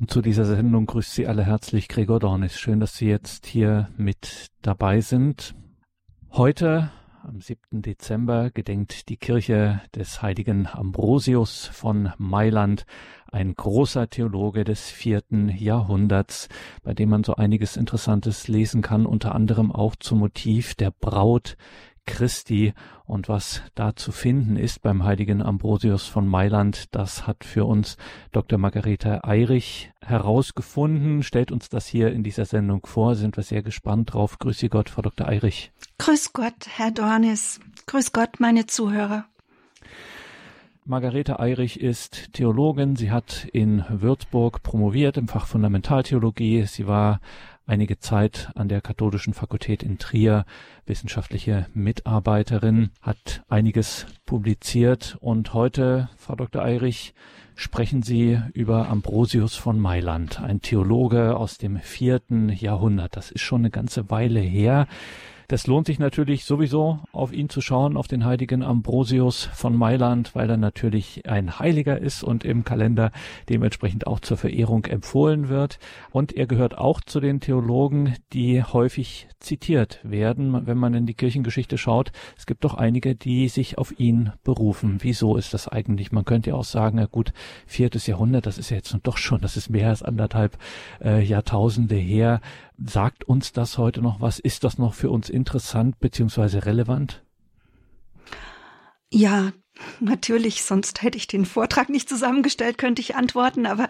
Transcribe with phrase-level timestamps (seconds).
[0.00, 2.56] Und zu dieser Sendung grüßt Sie alle herzlich Gregor Dornis.
[2.56, 5.56] Schön, dass Sie jetzt hier mit dabei sind.
[6.30, 6.92] Heute,
[7.24, 7.82] am 7.
[7.82, 12.86] Dezember, gedenkt die Kirche des heiligen Ambrosius von Mailand,
[13.32, 16.48] ein großer Theologe des vierten Jahrhunderts,
[16.84, 21.56] bei dem man so einiges Interessantes lesen kann, unter anderem auch zum Motiv der Braut
[22.08, 22.72] Christi
[23.04, 27.96] und was da zu finden ist beim heiligen Ambrosius von Mailand, das hat für uns
[28.32, 28.58] Dr.
[28.58, 34.14] Margareta Eirich herausgefunden, stellt uns das hier in dieser Sendung vor, sind wir sehr gespannt
[34.14, 34.38] drauf.
[34.38, 35.28] Grüße Gott, Frau Dr.
[35.28, 35.70] Eirich.
[35.98, 37.60] Grüß Gott, Herr Dornis.
[37.86, 39.26] Grüß Gott, meine Zuhörer.
[40.84, 42.96] Margarete Eirich ist Theologin.
[42.96, 46.62] Sie hat in Würzburg promoviert im Fach Fundamentaltheologie.
[46.62, 47.20] Sie war
[47.68, 50.44] einige Zeit an der Katholischen Fakultät in Trier
[50.86, 56.62] wissenschaftliche Mitarbeiterin, hat einiges publiziert und heute, Frau Dr.
[56.62, 57.14] Eirich,
[57.54, 63.16] sprechen Sie über Ambrosius von Mailand, ein Theologe aus dem vierten Jahrhundert.
[63.16, 64.86] Das ist schon eine ganze Weile her.
[65.50, 70.34] Das lohnt sich natürlich sowieso, auf ihn zu schauen, auf den heiligen Ambrosius von Mailand,
[70.34, 73.12] weil er natürlich ein Heiliger ist und im Kalender
[73.48, 75.78] dementsprechend auch zur Verehrung empfohlen wird.
[76.10, 81.14] Und er gehört auch zu den Theologen, die häufig zitiert werden, wenn man in die
[81.14, 82.12] Kirchengeschichte schaut.
[82.36, 84.98] Es gibt doch einige, die sich auf ihn berufen.
[85.00, 86.12] Wieso ist das eigentlich?
[86.12, 87.32] Man könnte ja auch sagen, ja gut,
[87.66, 90.58] viertes Jahrhundert, das ist ja jetzt doch schon, das ist mehr als anderthalb
[91.02, 92.42] äh, Jahrtausende her.
[92.84, 94.38] Sagt uns das heute noch was?
[94.38, 97.24] Ist das noch für uns interessant beziehungsweise relevant?
[99.10, 99.52] Ja,
[100.00, 103.88] natürlich, sonst hätte ich den Vortrag nicht zusammengestellt, könnte ich antworten, aber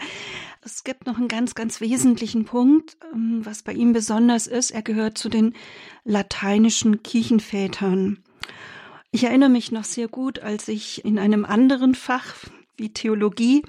[0.62, 4.70] es gibt noch einen ganz, ganz wesentlichen Punkt, ähm, was bei ihm besonders ist.
[4.70, 5.54] Er gehört zu den
[6.04, 8.22] lateinischen Kirchenvätern.
[9.10, 12.34] Ich erinnere mich noch sehr gut, als ich in einem anderen Fach
[12.76, 13.64] wie Theologie,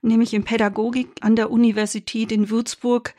[0.00, 3.14] nämlich in Pädagogik an der Universität in Würzburg,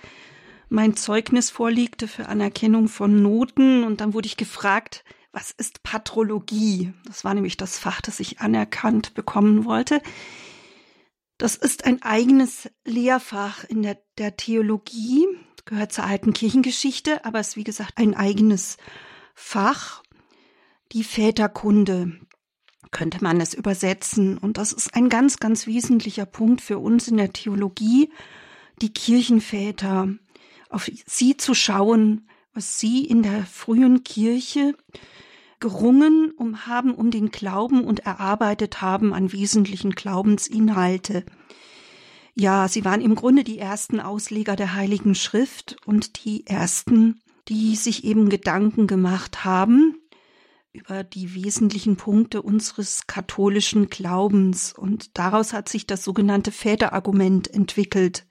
[0.69, 6.93] mein Zeugnis vorlegte für Anerkennung von Noten und dann wurde ich gefragt, was ist Patrologie?
[7.05, 10.01] Das war nämlich das Fach, das ich anerkannt bekommen wollte.
[11.37, 15.27] Das ist ein eigenes Lehrfach in der, der Theologie,
[15.65, 18.77] gehört zur alten Kirchengeschichte, aber ist wie gesagt ein eigenes
[19.33, 20.01] Fach.
[20.93, 22.13] Die Väterkunde
[22.91, 24.37] könnte man es übersetzen.
[24.37, 28.09] Und das ist ein ganz, ganz wesentlicher Punkt für uns in der Theologie,
[28.81, 30.15] die Kirchenväter
[30.75, 34.75] auf sie zu schauen, was sie in der frühen Kirche
[35.61, 41.23] gerungen um haben um den Glauben und erarbeitet haben an wesentlichen Glaubensinhalte.
[42.33, 47.77] Ja, sie waren im Grunde die ersten Ausleger der Heiligen Schrift und die ersten, die
[47.77, 49.95] sich eben Gedanken gemacht haben
[50.73, 58.25] über die wesentlichen Punkte unseres katholischen Glaubens und daraus hat sich das sogenannte Väterargument entwickelt.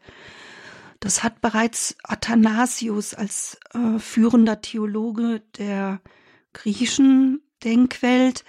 [1.04, 6.00] Das hat bereits Athanasius als äh, führender Theologe der
[6.54, 8.42] griechischen Denkwelt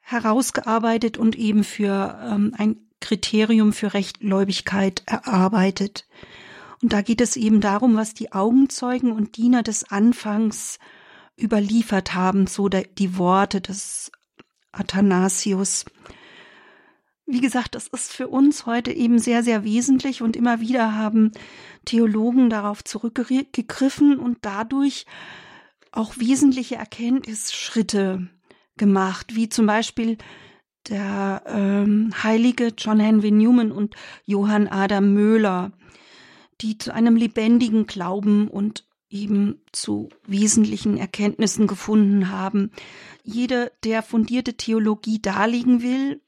[0.00, 6.06] herausgearbeitet und eben für ähm, ein Kriterium für Rechtgläubigkeit erarbeitet.
[6.80, 10.78] Und da geht es eben darum, was die Augenzeugen und Diener des Anfangs
[11.38, 14.10] überliefert haben, so die Worte des
[14.72, 15.84] Athanasius.
[17.26, 21.32] Wie gesagt, das ist für uns heute eben sehr, sehr wesentlich und immer wieder haben
[21.84, 25.06] Theologen darauf zurückgegriffen und dadurch
[25.90, 28.28] auch wesentliche Erkenntnisschritte
[28.76, 30.18] gemacht, wie zum Beispiel
[30.88, 33.94] der ähm, heilige John Henry Newman und
[34.24, 35.72] Johann Adam Möhler,
[36.60, 42.72] die zu einem lebendigen Glauben und eben zu wesentlichen Erkenntnissen gefunden haben.
[43.22, 46.22] Jeder, der fundierte Theologie darlegen will,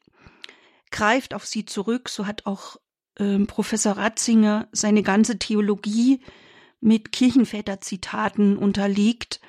[0.90, 2.08] greift auf sie zurück.
[2.08, 2.76] So hat auch
[3.18, 6.20] ähm, Professor Ratzinger seine ganze Theologie
[6.80, 9.40] mit Kirchenväterzitaten unterlegt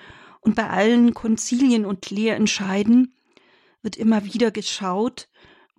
[0.41, 3.15] und bei allen Konzilien und Lehrentscheiden
[3.81, 5.27] wird immer wieder geschaut,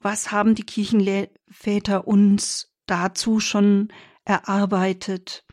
[0.01, 3.89] was haben die Kirchenväter uns dazu schon
[4.25, 5.45] erarbeitet.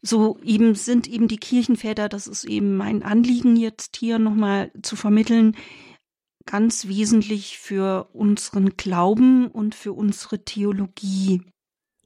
[0.00, 4.94] So eben sind eben die Kirchenväter, das ist eben mein Anliegen jetzt hier nochmal zu
[4.94, 5.56] vermitteln,
[6.50, 11.42] ganz wesentlich für unseren Glauben und für unsere Theologie.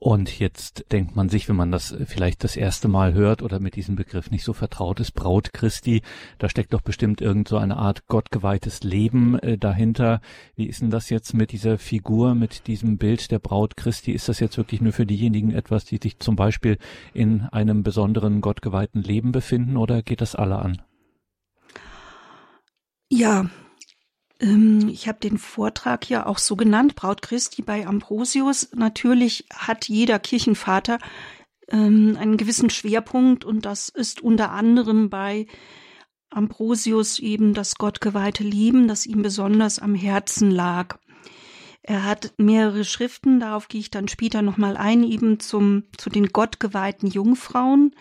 [0.01, 3.77] Und jetzt denkt man sich, wenn man das vielleicht das erste Mal hört oder mit
[3.77, 6.03] diesem Begriff nicht so vertraut ist, Braut Christi,
[6.39, 10.21] da steckt doch bestimmt irgend so eine Art gottgeweihtes Leben äh, dahinter.
[10.57, 14.11] Wie ist denn das jetzt mit dieser Figur, mit diesem Bild der Braut Christi?
[14.11, 16.79] Ist das jetzt wirklich nur für diejenigen etwas, die sich zum Beispiel
[17.15, 20.83] in einem besonderen gottgeweihten Leben befinden oder geht das alle an?
[23.09, 23.49] Ja,
[24.43, 28.71] ich habe den Vortrag ja auch so genannt, Braut Christi bei Ambrosius.
[28.75, 30.99] Natürlich hat jeder Kirchenvater
[31.69, 35.47] ähm, einen gewissen Schwerpunkt und das ist unter anderem bei
[36.29, 40.99] Ambrosius eben das gottgeweihte Leben, das ihm besonders am Herzen lag.
[41.83, 46.29] Er hat mehrere Schriften, darauf gehe ich dann später nochmal ein, eben zum, zu den
[46.29, 47.95] gottgeweihten Jungfrauen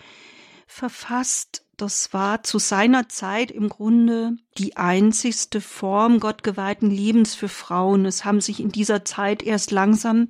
[0.65, 1.65] verfasst.
[1.81, 8.05] Das war zu seiner Zeit im Grunde die einzigste Form gottgeweihten Lebens für Frauen.
[8.05, 10.27] Es haben sich in dieser Zeit erst langsam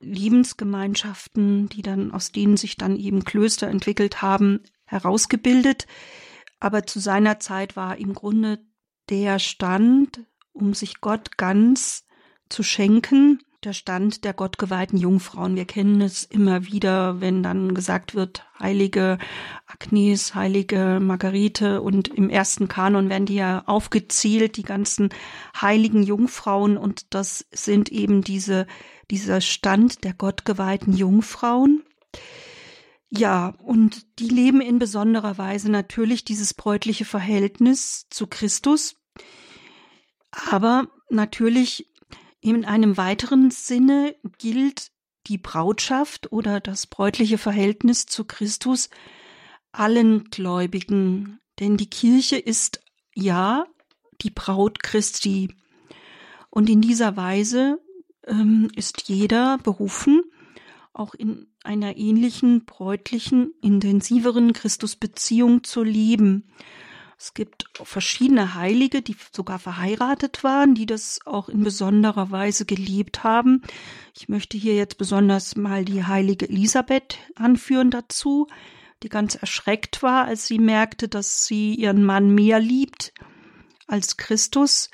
[0.00, 5.86] Lebensgemeinschaften, die dann, aus denen sich dann eben Klöster entwickelt haben, herausgebildet.
[6.58, 8.64] Aber zu seiner Zeit war im Grunde
[9.10, 12.06] der Stand, um sich Gott ganz
[12.48, 15.56] zu schenken, der Stand der gottgeweihten Jungfrauen.
[15.56, 19.18] Wir kennen es immer wieder, wenn dann gesagt wird, heilige
[19.66, 25.10] Agnes, heilige Margarete und im ersten Kanon werden die ja aufgezählt, die ganzen
[25.60, 28.66] heiligen Jungfrauen und das sind eben diese,
[29.10, 31.82] dieser Stand der gottgeweihten Jungfrauen.
[33.10, 38.96] Ja, und die leben in besonderer Weise natürlich dieses bräutliche Verhältnis zu Christus,
[40.30, 41.91] aber natürlich
[42.42, 44.90] in einem weiteren Sinne gilt
[45.28, 48.90] die Brautschaft oder das bräutliche Verhältnis zu Christus
[49.70, 52.82] allen Gläubigen, denn die Kirche ist
[53.14, 53.66] ja
[54.20, 55.54] die Braut Christi.
[56.50, 57.80] Und in dieser Weise
[58.26, 60.22] ähm, ist jeder berufen,
[60.92, 66.50] auch in einer ähnlichen, bräutlichen, intensiveren Christusbeziehung zu leben.
[67.22, 73.22] Es gibt verschiedene Heilige, die sogar verheiratet waren, die das auch in besonderer Weise geliebt
[73.22, 73.62] haben.
[74.12, 78.48] Ich möchte hier jetzt besonders mal die heilige Elisabeth anführen dazu,
[79.04, 83.14] die ganz erschreckt war, als sie merkte, dass sie ihren Mann mehr liebt
[83.86, 84.90] als Christus.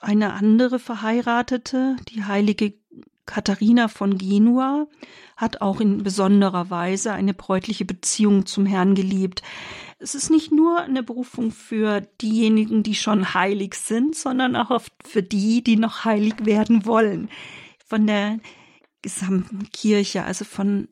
[0.00, 2.74] Eine andere verheiratete, die heilige
[3.24, 4.86] Katharina von Genua,
[5.34, 9.42] hat auch in besonderer Weise eine bräutliche Beziehung zum Herrn geliebt.
[10.00, 14.92] Es ist nicht nur eine Berufung für diejenigen, die schon heilig sind, sondern auch oft
[15.04, 17.28] für die, die noch heilig werden wollen.
[17.84, 18.38] Von der
[19.02, 20.88] gesamten Kirche, also von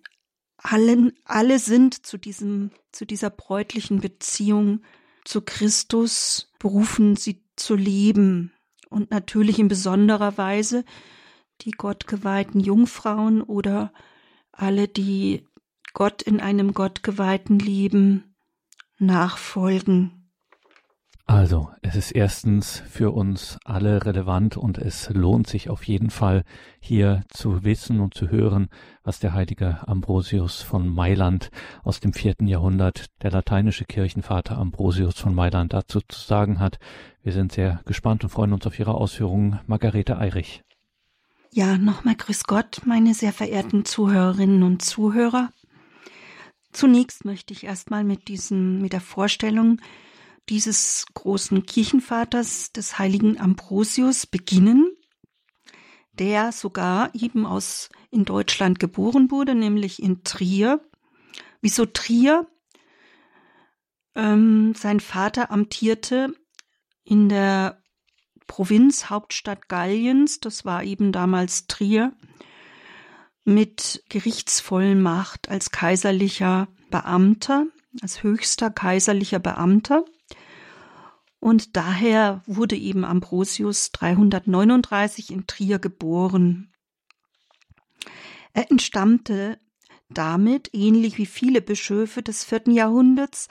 [0.56, 4.82] allen, alle sind zu diesem, zu dieser bräutlichen Beziehung
[5.24, 8.52] zu Christus berufen, sie zu leben.
[8.90, 10.84] Und natürlich in besonderer Weise
[11.60, 13.92] die gottgeweihten Jungfrauen oder
[14.50, 15.46] alle, die
[15.92, 18.35] Gott in einem gottgeweihten Leben
[18.98, 20.26] nachfolgen.
[21.28, 26.44] Also, es ist erstens für uns alle relevant und es lohnt sich auf jeden Fall
[26.78, 28.68] hier zu wissen und zu hören,
[29.02, 31.50] was der heilige Ambrosius von Mailand
[31.82, 36.78] aus dem vierten Jahrhundert, der lateinische Kirchenvater Ambrosius von Mailand dazu zu sagen hat.
[37.24, 39.58] Wir sind sehr gespannt und freuen uns auf Ihre Ausführungen.
[39.66, 40.62] Margarete Eirich.
[41.52, 45.50] Ja, nochmal grüß Gott, meine sehr verehrten Zuhörerinnen und Zuhörer.
[46.76, 49.80] Zunächst möchte ich erstmal mit diesem, mit der Vorstellung
[50.50, 54.94] dieses großen Kirchenvaters des heiligen Ambrosius beginnen,
[56.12, 60.86] der sogar eben aus in Deutschland geboren wurde, nämlich in Trier.
[61.62, 62.46] Wieso Trier?
[64.14, 66.34] Ähm, sein Vater amtierte
[67.04, 67.82] in der
[68.48, 72.12] Provinzhauptstadt Galliens, das war eben damals Trier,
[73.46, 77.66] mit Gerichtsvollmacht als kaiserlicher Beamter,
[78.02, 80.04] als höchster kaiserlicher Beamter.
[81.38, 86.72] Und daher wurde eben Ambrosius 339 in Trier geboren.
[88.52, 89.60] Er entstammte
[90.08, 93.48] damit, ähnlich wie viele Bischöfe des vierten Jahrhunderts,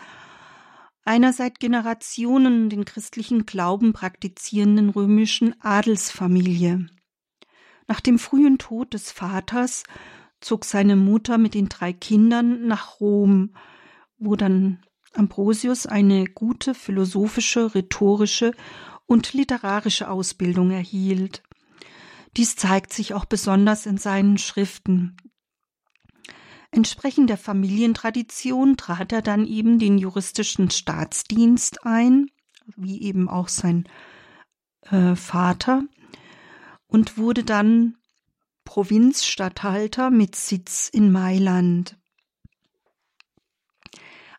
[1.06, 6.88] einer seit Generationen den christlichen Glauben praktizierenden römischen Adelsfamilie.
[7.88, 9.84] Nach dem frühen Tod des Vaters
[10.42, 13.56] zog seine Mutter mit den drei Kindern nach Rom,
[14.18, 18.54] wo dann Ambrosius eine gute philosophische, rhetorische
[19.06, 21.44] und literarische Ausbildung erhielt.
[22.38, 25.16] Dies zeigt sich auch besonders in seinen Schriften.
[26.72, 32.28] Entsprechend der Familientradition trat er dann eben den juristischen Staatsdienst ein,
[32.76, 33.88] wie eben auch sein
[34.82, 35.84] äh, Vater,
[36.96, 37.98] und wurde dann
[38.64, 41.98] Provinzstatthalter mit Sitz in Mailand.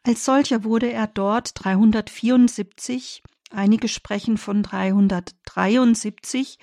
[0.03, 6.59] Als solcher wurde er dort 374, einige sprechen von 373,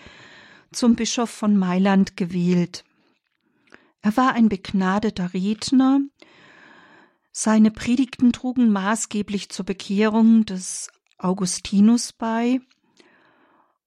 [0.71, 2.83] zum Bischof von Mailand gewählt.
[4.01, 5.99] Er war ein begnadeter Redner,
[7.31, 12.61] seine Predigten trugen maßgeblich zur Bekehrung des Augustinus bei,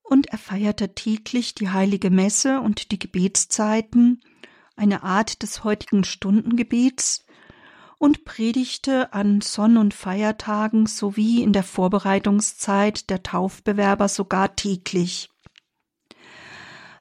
[0.09, 4.21] und er feierte täglich die heilige Messe und die Gebetszeiten,
[4.77, 7.27] eine Art des heutigen Stundengebets,
[7.99, 15.31] und predigte an Sonn- und Feiertagen sowie in der Vorbereitungszeit der Taufbewerber sogar täglich.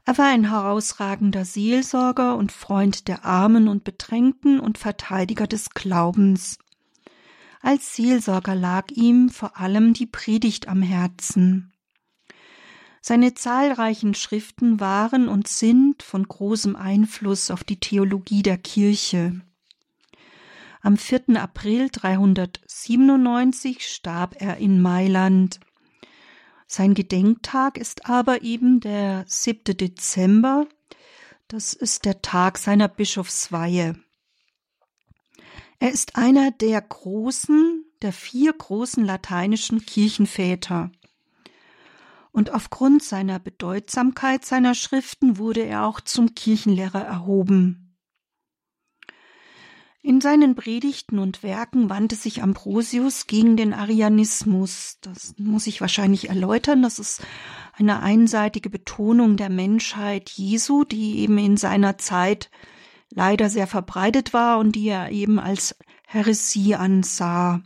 [0.06, 6.60] Er war ein herausragender Seelsorger und Freund der Armen und Bedrängten und Verteidiger des Glaubens.
[7.62, 11.74] Als Seelsorger lag ihm vor allem die Predigt am Herzen.
[13.08, 19.42] Seine zahlreichen Schriften waren und sind von großem Einfluss auf die Theologie der Kirche.
[20.82, 21.40] Am 4.
[21.40, 25.60] April 397 starb er in Mailand.
[26.66, 29.78] Sein Gedenktag ist aber eben der 7.
[29.78, 30.66] Dezember,
[31.48, 34.00] das ist der Tag seiner Bischofsweihe.
[35.78, 40.90] Er ist einer der großen, der vier großen lateinischen Kirchenväter.
[42.36, 47.96] Und aufgrund seiner Bedeutsamkeit seiner Schriften wurde er auch zum Kirchenlehrer erhoben.
[50.02, 54.98] In seinen Predigten und Werken wandte sich Ambrosius gegen den Arianismus.
[55.00, 56.82] Das muss ich wahrscheinlich erläutern.
[56.82, 57.24] Das ist
[57.72, 62.52] eine einseitige Betonung der Menschheit Jesu, die eben in seiner Zeit
[63.12, 67.62] leider sehr verbreitet war und die er eben als Heresie ansah.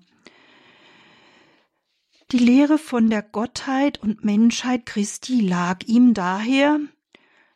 [2.31, 6.79] Die Lehre von der Gottheit und Menschheit Christi lag ihm daher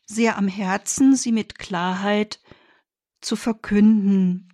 [0.05, 2.39] sehr am Herzen, sie mit Klarheit
[3.21, 4.53] zu verkünden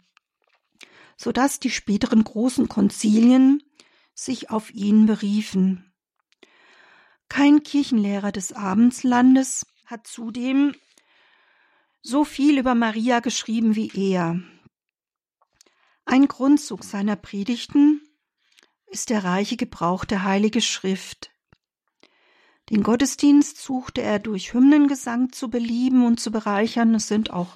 [1.20, 3.62] so dass die späteren großen Konzilien
[4.14, 5.94] sich auf ihn beriefen.
[7.28, 10.74] Kein Kirchenlehrer des Abendslandes hat zudem
[12.02, 14.42] so viel über Maria geschrieben wie er.
[16.06, 18.02] Ein Grundzug seiner Predigten
[18.90, 21.32] ist der reiche Gebrauch der Heilige Schrift.
[22.70, 26.94] Den Gottesdienst suchte er durch Hymnengesang zu belieben und zu bereichern.
[26.96, 27.56] Es sind auch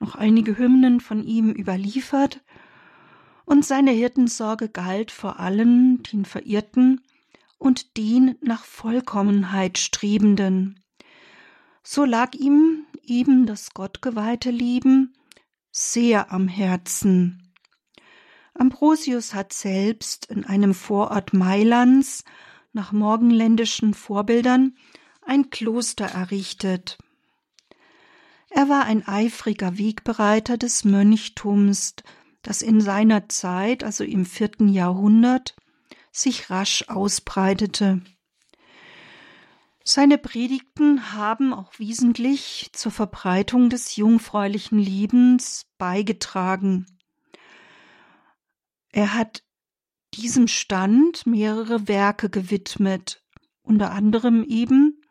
[0.00, 2.40] noch einige Hymnen von ihm überliefert
[3.44, 7.00] und seine Hirtensorge galt vor allem den Verirrten
[7.58, 10.80] und den nach Vollkommenheit Strebenden.
[11.82, 15.14] So lag ihm eben das gottgeweihte Leben
[15.70, 17.45] sehr am Herzen.
[18.58, 22.24] Ambrosius hat selbst in einem Vorort Mailands
[22.72, 24.76] nach morgenländischen Vorbildern
[25.22, 26.98] ein Kloster errichtet.
[28.50, 31.94] Er war ein eifriger Wegbereiter des Mönchtums,
[32.42, 35.56] das in seiner Zeit, also im vierten Jahrhundert,
[36.12, 38.00] sich rasch ausbreitete.
[39.84, 46.86] Seine Predigten haben auch wesentlich zur Verbreitung des jungfräulichen Lebens beigetragen.
[48.96, 49.44] Er hat
[50.14, 53.22] diesem Stand mehrere Werke gewidmet,
[53.60, 55.02] unter anderem eben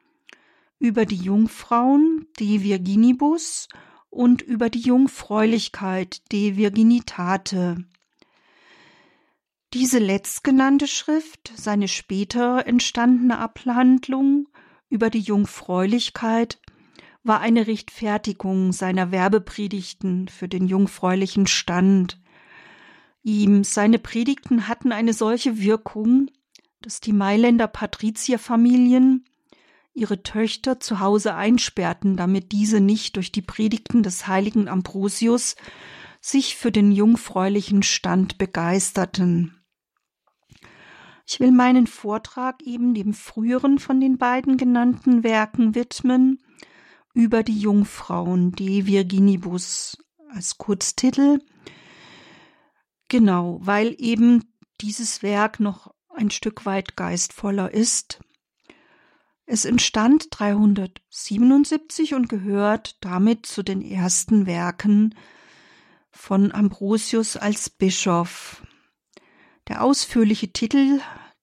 [0.80, 3.68] über die Jungfrauen, die Virginibus
[4.10, 7.86] und über die Jungfräulichkeit de Virginitate.
[9.72, 14.48] Diese letztgenannte Schrift, seine später entstandene Abhandlung
[14.89, 16.60] über die Jungfräulichkeit,
[17.22, 22.20] war eine Rechtfertigung seiner Werbepredigten für den jungfräulichen Stand.
[23.27, 26.29] Ihm seine Predigten hatten eine solche Wirkung,
[26.82, 29.25] dass die Mailänder Patrizierfamilien
[29.96, 35.55] ihre Töchter zu Hause einsperrten, damit diese nicht durch die Predigten des heiligen Ambrosius
[36.22, 39.60] sich für den jungfräulichen Stand begeisterten.
[41.25, 46.44] Ich will meinen Vortrag eben dem früheren von den beiden genannten Werken widmen,
[47.15, 49.98] über die Jungfrauen, De Virginibus
[50.29, 51.39] als Kurztitel.
[53.08, 58.20] Genau, weil eben dieses Werk noch ein Stück weit geistvoller ist
[59.48, 65.14] es entstand 377 und gehört damit zu den ersten Werken
[66.10, 68.64] von Ambrosius als Bischof.
[69.68, 71.00] Der ausführliche Titel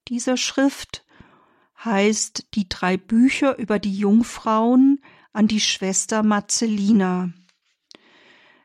[0.09, 1.05] dieser Schrift
[1.85, 5.01] heißt Die drei Bücher über die Jungfrauen
[5.33, 7.33] an die Schwester Marcellina.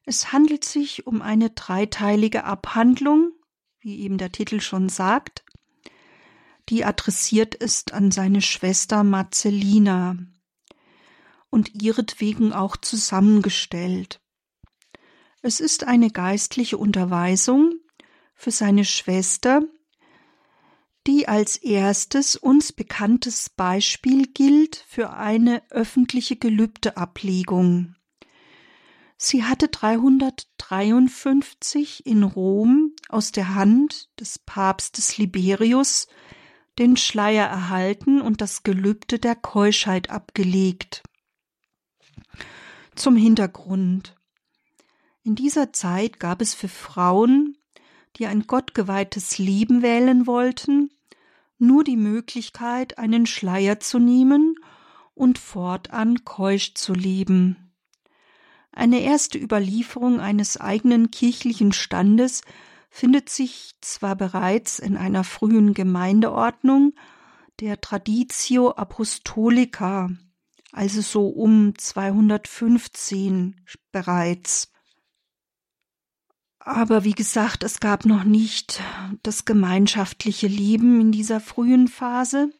[0.09, 3.33] Es handelt sich um eine dreiteilige Abhandlung,
[3.81, 5.43] wie eben der Titel schon sagt,
[6.69, 10.15] die adressiert ist an seine Schwester Marcellina
[11.49, 14.21] und ihretwegen auch zusammengestellt.
[15.41, 17.73] Es ist eine geistliche Unterweisung
[18.33, 19.61] für seine Schwester,
[21.05, 27.97] die als erstes uns bekanntes Beispiel gilt für eine öffentliche Gelübdeablegung.
[29.17, 36.07] Sie hatte 353 in Rom aus der Hand des Papstes Liberius
[36.77, 41.01] den Schleier erhalten und das Gelübde der Keuschheit abgelegt.
[42.95, 44.15] Zum Hintergrund.
[45.24, 47.57] In dieser Zeit gab es für Frauen,
[48.17, 50.91] die ein gottgeweihtes Leben wählen wollten,
[51.57, 54.53] nur die Möglichkeit, einen Schleier zu nehmen
[55.15, 57.66] und fortan keusch zu leben.
[58.77, 62.43] Eine erste Überlieferung eines eigenen kirchlichen Standes
[62.91, 66.93] findet sich zwar bereits in einer frühen Gemeindeordnung,
[67.60, 70.12] der Traditio Apostolica,
[70.74, 73.55] also so um 215
[73.91, 74.72] bereits.
[76.60, 78.84] Aber wie gesagt, es gab noch nicht
[79.24, 82.51] das gemeinschaftliche Leben in dieser frühen Phase.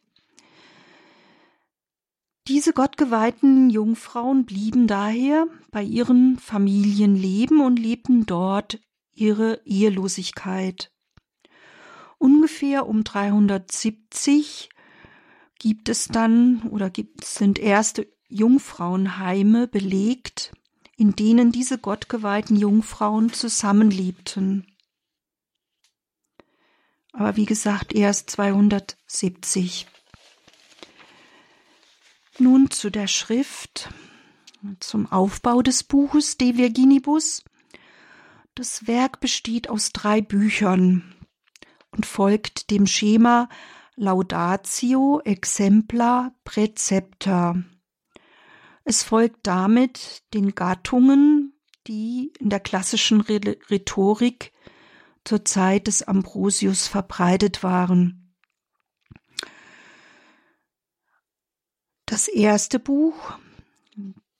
[2.48, 8.80] Diese gottgeweihten Jungfrauen blieben daher bei ihren Familienleben und lebten dort
[9.12, 10.90] ihre Ehelosigkeit.
[12.16, 14.70] Ungefähr um 370
[15.58, 20.52] gibt es dann oder gibt, sind erste Jungfrauenheime belegt,
[20.96, 24.66] in denen diese gottgeweihten Jungfrauen zusammenlebten.
[27.12, 29.86] Aber wie gesagt, erst 270.
[32.40, 33.92] Nun zu der Schrift,
[34.78, 37.42] zum Aufbau des Buches De Virginibus.
[38.54, 41.14] Das Werk besteht aus drei Büchern
[41.90, 43.48] und folgt dem Schema
[43.96, 47.56] Laudatio Exempla Praecepta.
[48.84, 51.54] Es folgt damit den Gattungen,
[51.88, 54.52] die in der klassischen Rhetorik
[55.24, 58.17] zur Zeit des Ambrosius verbreitet waren.
[62.08, 63.34] Das erste Buch,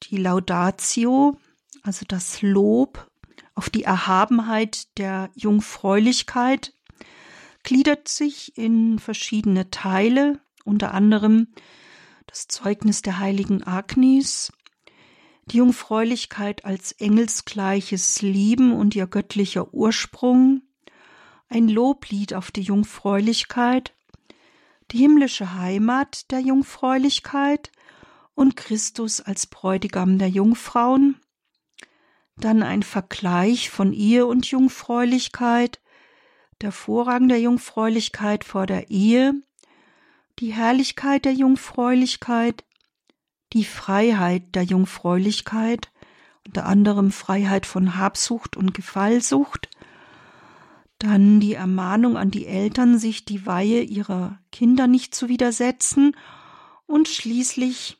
[0.05, 1.37] die Laudatio,
[1.83, 3.11] also das Lob
[3.55, 6.73] auf die Erhabenheit der Jungfräulichkeit,
[7.65, 11.49] gliedert sich in verschiedene Teile, unter anderem
[12.27, 14.51] das Zeugnis der heiligen Agnes,
[15.51, 20.63] die Jungfräulichkeit als engelsgleiches Leben und ihr göttlicher Ursprung,
[21.51, 23.93] ein Loblied auf die Jungfräulichkeit,
[24.91, 27.71] die himmlische Heimat der Jungfräulichkeit
[28.35, 31.21] und Christus als Bräutigam der Jungfrauen,
[32.37, 35.81] dann ein Vergleich von Ehe und Jungfräulichkeit,
[36.61, 39.35] der Vorrang der Jungfräulichkeit vor der Ehe,
[40.39, 42.65] die Herrlichkeit der Jungfräulichkeit,
[43.53, 45.91] die Freiheit der Jungfräulichkeit,
[46.47, 49.69] unter anderem Freiheit von Habsucht und Gefallsucht,
[50.99, 56.17] dann die Ermahnung an die Eltern, sich die Weihe ihrer Kinder nicht zu widersetzen
[56.87, 57.99] und schließlich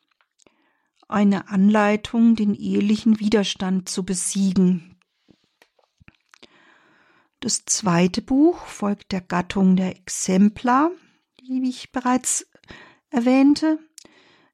[1.07, 4.97] eine Anleitung, den ehelichen Widerstand zu besiegen.
[7.41, 10.91] Das zweite Buch folgt der Gattung der Exemplar,
[11.41, 12.51] wie ich bereits
[13.11, 13.79] erwähnte,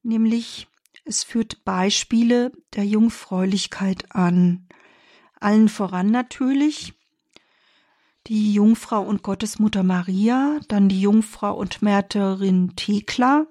[0.02, 0.68] nämlich
[1.04, 4.68] es führt Beispiele der Jungfräulichkeit an.
[5.40, 6.94] Allen voran natürlich
[8.26, 13.46] die Jungfrau und Gottesmutter Maria, dann die Jungfrau und Märtyrerin Thekla,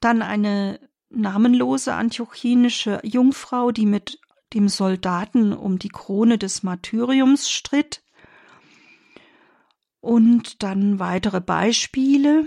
[0.00, 4.20] dann eine namenlose antiochinische Jungfrau, die mit
[4.54, 8.02] dem Soldaten um die Krone des Martyriums stritt.
[10.00, 12.46] Und dann weitere Beispiele.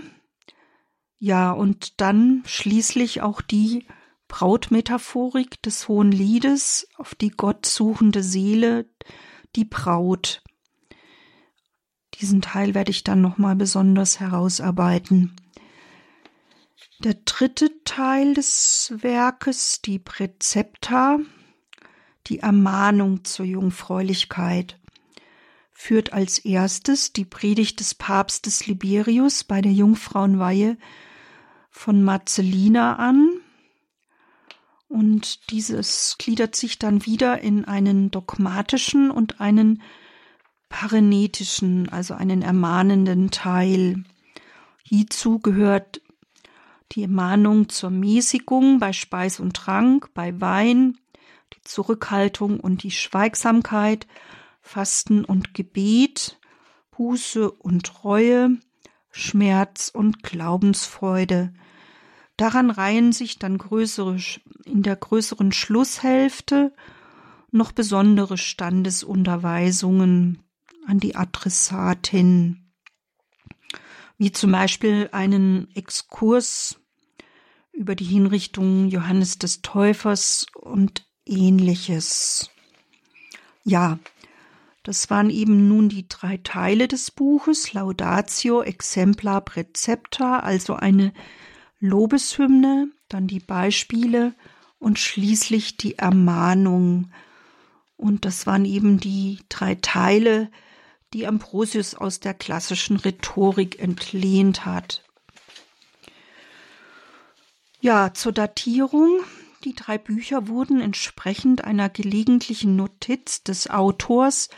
[1.18, 3.86] Ja, und dann schließlich auch die
[4.28, 8.88] Brautmetaphorik des Hohen Liedes auf die gottsuchende Seele,
[9.56, 10.42] die Braut.
[12.20, 15.34] Diesen Teil werde ich dann nochmal besonders herausarbeiten.
[16.98, 21.18] Der dritte Teil des Werkes, die Präzepta,
[22.26, 24.78] die Ermahnung zur Jungfräulichkeit,
[25.72, 30.76] führt als erstes die Predigt des Papstes Liberius bei der Jungfrauenweihe
[31.70, 33.30] von Marcellina an.
[34.88, 39.80] Und dieses gliedert sich dann wieder in einen dogmatischen und einen
[40.70, 44.02] parenetischen, also einen ermahnenden Teil.
[44.82, 46.00] Hierzu gehört
[46.92, 50.96] die Ermahnung zur Mäßigung bei Speis und Trank, bei Wein,
[51.52, 54.06] die Zurückhaltung und die Schweigsamkeit,
[54.62, 56.38] Fasten und Gebet,
[56.92, 58.56] Buße und Treue,
[59.10, 61.52] Schmerz und Glaubensfreude.
[62.36, 64.16] Daran reihen sich dann größere,
[64.64, 66.72] in der größeren Schlusshälfte
[67.50, 70.42] noch besondere Standesunterweisungen
[70.90, 72.66] an die Adressatin
[74.18, 76.78] wie zum Beispiel einen Exkurs
[77.72, 82.50] über die Hinrichtung Johannes des Täufers und ähnliches.
[83.64, 83.98] Ja,
[84.82, 91.12] Das waren eben nun die drei Teile des Buches, Laudatio, Exemplar, Precepta, also eine
[91.80, 94.34] Lobeshymne, dann die Beispiele
[94.78, 97.12] und schließlich die Ermahnung.
[97.96, 100.50] Und das waren eben die drei Teile,
[101.12, 105.02] die Ambrosius aus der klassischen Rhetorik entlehnt hat.
[107.80, 109.20] Ja, zur Datierung.
[109.64, 114.48] Die drei Bücher wurden entsprechend einer gelegentlichen Notiz des Autors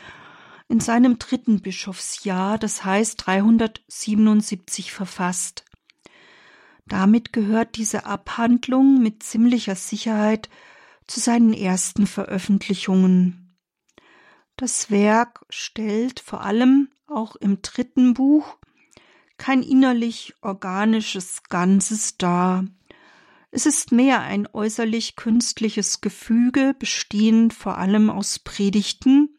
[0.69, 5.65] in seinem dritten Bischofsjahr, das heißt 377 verfasst.
[6.87, 10.49] Damit gehört diese Abhandlung mit ziemlicher Sicherheit
[11.07, 13.42] zu seinen ersten Veröffentlichungen.
[14.55, 18.57] Das Werk stellt vor allem auch im dritten Buch
[19.37, 22.65] kein innerlich organisches Ganzes dar.
[23.51, 29.29] Es ist mehr ein äußerlich künstliches Gefüge, bestehend vor allem aus Predigten,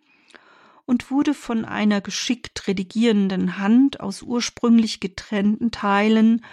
[0.86, 6.44] und wurde von einer geschickt redigierenden Hand aus ursprünglich getrennten Teilen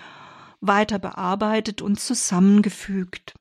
[0.61, 3.33] weiter bearbeitet und zusammengefügt.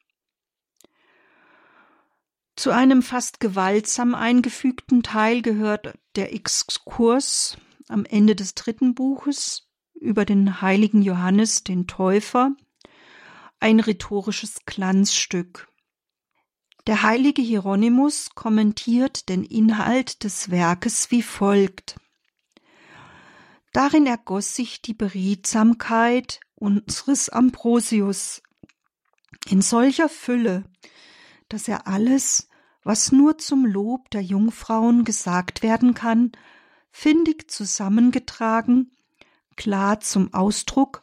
[2.60, 7.56] Zu einem fast gewaltsam eingefügten Teil gehört der Exkurs
[7.88, 12.50] am Ende des dritten Buches über den heiligen Johannes den Täufer,
[13.60, 15.68] ein rhetorisches Glanzstück.
[16.86, 21.96] Der heilige Hieronymus kommentiert den Inhalt des Werkes wie folgt.
[23.72, 28.42] Darin ergoss sich die Beredsamkeit unseres Ambrosius
[29.48, 30.64] in solcher Fülle,
[31.48, 32.49] dass er alles,
[32.82, 36.32] was nur zum Lob der Jungfrauen gesagt werden kann,
[36.90, 38.96] findig zusammengetragen,
[39.56, 41.02] klar zum Ausdruck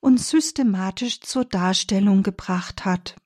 [0.00, 3.16] und systematisch zur Darstellung gebracht hat.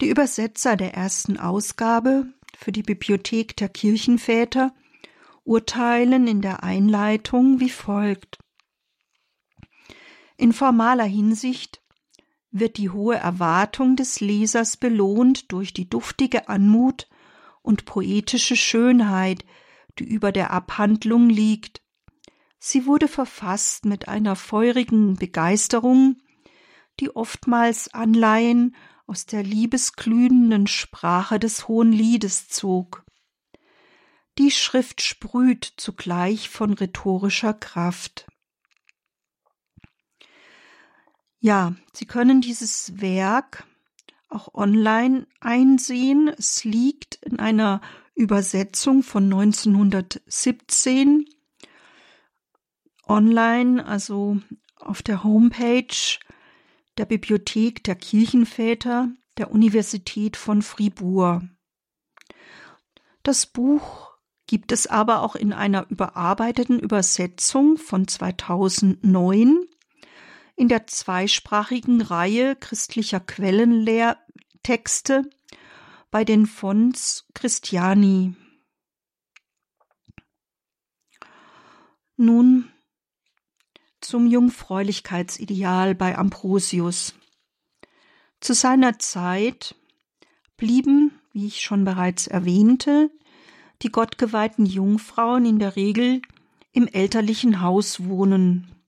[0.00, 4.72] Die Übersetzer der ersten Ausgabe für die Bibliothek der Kirchenväter
[5.44, 8.38] urteilen in der Einleitung wie folgt.
[10.36, 11.81] In formaler Hinsicht
[12.52, 17.08] wird die hohe Erwartung des Lesers belohnt durch die duftige Anmut
[17.62, 19.44] und poetische Schönheit,
[19.98, 21.82] die über der Abhandlung liegt.
[22.58, 26.16] Sie wurde verfasst mit einer feurigen Begeisterung,
[27.00, 33.04] die oftmals Anleihen aus der liebesglühenden Sprache des Hohen Liedes zog.
[34.38, 38.26] Die Schrift sprüht zugleich von rhetorischer Kraft.
[41.44, 43.66] Ja, Sie können dieses Werk
[44.28, 46.28] auch online einsehen.
[46.28, 47.80] Es liegt in einer
[48.14, 51.28] Übersetzung von 1917
[53.08, 54.38] online, also
[54.76, 56.20] auf der Homepage
[56.96, 61.42] der Bibliothek der Kirchenväter der Universität von Fribourg.
[63.24, 64.12] Das Buch
[64.46, 69.66] gibt es aber auch in einer überarbeiteten Übersetzung von 2009
[70.56, 75.28] in der zweisprachigen Reihe christlicher Quellenlehrtexte
[76.10, 78.34] bei den Fons Christiani.
[82.16, 82.70] Nun
[84.00, 87.14] zum Jungfräulichkeitsideal bei Ambrosius.
[88.40, 89.76] Zu seiner Zeit
[90.56, 93.10] blieben, wie ich schon bereits erwähnte,
[93.82, 96.20] die gottgeweihten Jungfrauen in der Regel
[96.72, 98.81] im elterlichen Haus wohnen.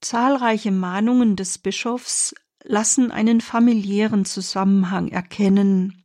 [0.00, 6.04] Zahlreiche Mahnungen des Bischofs lassen einen familiären Zusammenhang erkennen.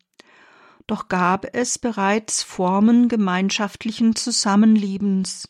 [0.87, 5.47] Doch gab es bereits Formen gemeinschaftlichen Zusammenlebens.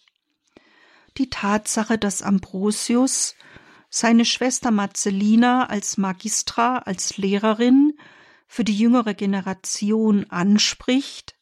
[1.17, 3.35] Die Tatsache, dass Ambrosius
[3.89, 7.97] seine Schwester Marcellina als Magistra, als Lehrerin
[8.47, 11.35] für die jüngere Generation anspricht,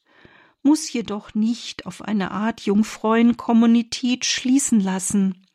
[0.61, 5.47] muss jedoch nicht auf eine Art Jungfrauenkommunität schließen lassen.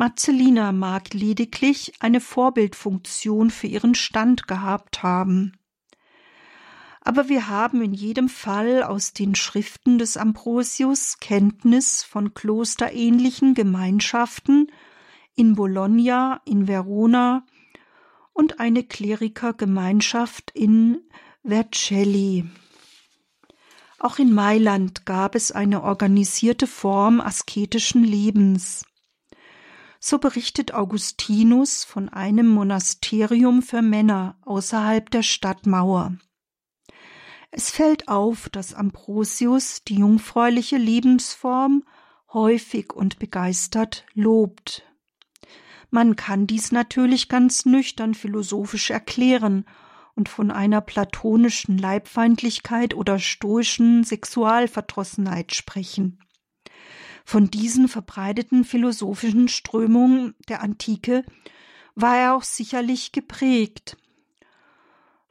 [0.00, 5.58] Marcellina mag lediglich eine Vorbildfunktion für ihren Stand gehabt haben.
[7.00, 14.70] Aber wir haben in jedem Fall aus den Schriften des Ambrosius Kenntnis von klosterähnlichen Gemeinschaften
[15.34, 17.44] in Bologna, in Verona
[18.32, 21.00] und eine Klerikergemeinschaft in
[21.44, 22.48] Vercelli.
[23.98, 28.87] Auch in Mailand gab es eine organisierte Form asketischen Lebens.
[30.00, 36.16] So berichtet Augustinus von einem Monasterium für Männer außerhalb der Stadtmauer.
[37.50, 41.84] Es fällt auf, dass Ambrosius die jungfräuliche Lebensform
[42.32, 44.84] häufig und begeistert lobt.
[45.90, 49.64] Man kann dies natürlich ganz nüchtern philosophisch erklären
[50.14, 56.20] und von einer platonischen Leibfeindlichkeit oder stoischen Sexualverdrossenheit sprechen.
[57.28, 61.26] Von diesen verbreiteten philosophischen Strömungen der Antike
[61.94, 63.98] war er auch sicherlich geprägt.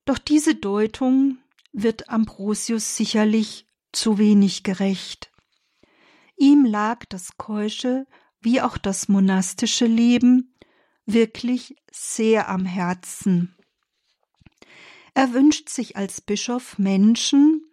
[0.06, 1.40] Doch diese Deutung
[1.74, 5.32] wird Ambrosius sicherlich zu wenig gerecht.
[6.36, 8.06] Ihm lag das keusche
[8.42, 10.54] wie auch das monastische Leben
[11.08, 13.56] wirklich sehr am Herzen.
[15.16, 17.64] Er wünscht sich als Bischof Menschen,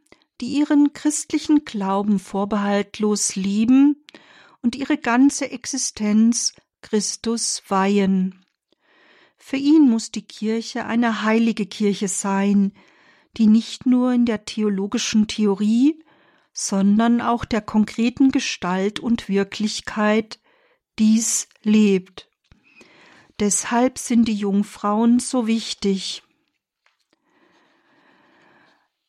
[0.40, 3.93] die ihren christlichen Glauben vorbehaltlos lieben
[4.64, 8.46] und ihre ganze Existenz Christus weihen.
[9.36, 12.72] Für ihn muss die Kirche eine heilige Kirche sein,
[13.36, 16.02] die nicht nur in der theologischen Theorie,
[16.54, 20.40] sondern auch der konkreten Gestalt und Wirklichkeit
[20.98, 22.30] dies lebt.
[23.40, 26.22] Deshalb sind die Jungfrauen so wichtig.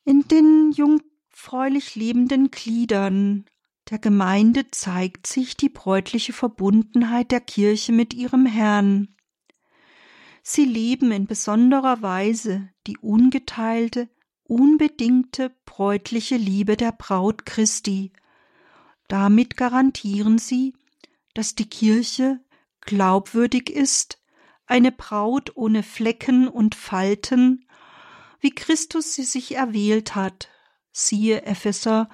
[0.04, 3.46] In den jungfräulich lebenden Gliedern
[3.90, 9.16] der Gemeinde zeigt sich die bräutliche Verbundenheit der Kirche mit ihrem Herrn.
[10.42, 14.10] Sie leben in besonderer Weise die ungeteilte,
[14.44, 18.12] unbedingte bräutliche Liebe der Braut Christi.
[19.08, 20.74] Damit garantieren sie,
[21.34, 22.40] dass die Kirche
[22.82, 24.20] glaubwürdig ist,
[24.68, 27.68] eine Braut ohne Flecken und Falten,
[28.40, 30.50] wie Christus sie sich erwählt hat.
[30.92, 32.10] Siehe Epheser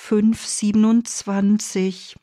[0.00, 2.16] 5, 27.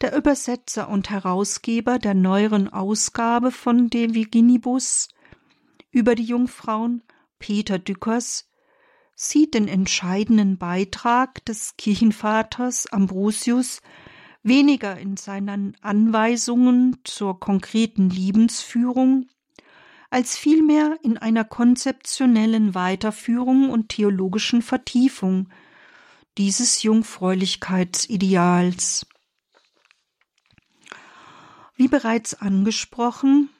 [0.00, 5.10] Der Übersetzer und Herausgeber der neueren Ausgabe von De Virginibus
[5.92, 7.04] über die Jungfrauen,
[7.38, 8.50] Peter Dückers,
[9.14, 13.80] sieht den entscheidenden Beitrag des Kirchenvaters Ambrosius
[14.42, 19.28] weniger in seinen Anweisungen zur konkreten Lebensführung,
[20.10, 25.48] als vielmehr in einer konzeptionellen Weiterführung und theologischen Vertiefung
[26.38, 29.06] dieses Jungfräulichkeitsideals.
[31.76, 33.50] Wie bereits angesprochen,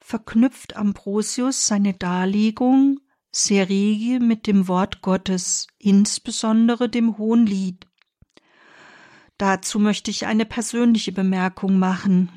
[0.00, 7.86] verknüpft Ambrosius seine Darlegung sehr rege mit dem Wort Gottes, insbesondere dem Hohen Lied.
[9.38, 12.30] Dazu möchte ich eine persönliche Bemerkung machen.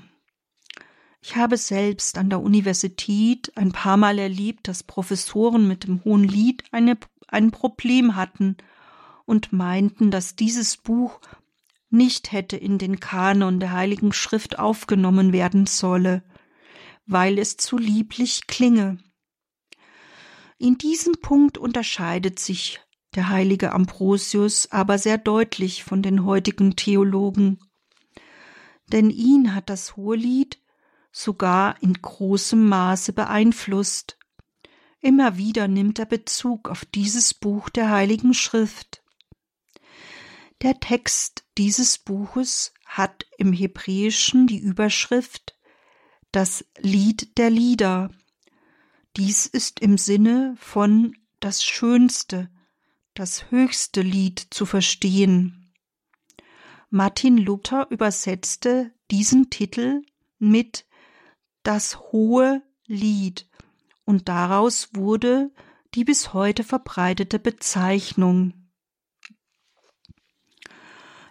[1.21, 6.24] Ich habe selbst an der Universität ein paar Mal erlebt, dass Professoren mit dem Hohen
[6.24, 8.58] Lied eine, ein Problem hatten
[9.26, 11.20] und meinten, dass dieses Buch
[11.90, 16.24] nicht hätte in den Kanon der Heiligen Schrift aufgenommen werden solle,
[17.06, 18.98] weil es zu lieblich klinge.
[20.58, 22.82] In diesem Punkt unterscheidet sich
[23.16, 27.60] der heilige Ambrosius aber sehr deutlich von den heutigen Theologen.
[28.92, 30.60] Denn ihn hat das Hohelied
[31.12, 34.18] sogar in großem Maße beeinflusst.
[35.00, 39.02] Immer wieder nimmt er Bezug auf dieses Buch der Heiligen Schrift.
[40.62, 45.58] Der Text dieses Buches hat im Hebräischen die Überschrift
[46.32, 48.10] Das Lied der Lieder.
[49.18, 52.50] Dies ist im Sinne von das Schönste,
[53.13, 55.74] das höchste Lied zu verstehen.
[56.89, 60.02] Martin Luther übersetzte diesen Titel
[60.39, 60.86] mit
[61.63, 63.50] das hohe Lied
[64.06, 65.52] und daraus wurde
[65.94, 68.64] die bis heute verbreitete Bezeichnung.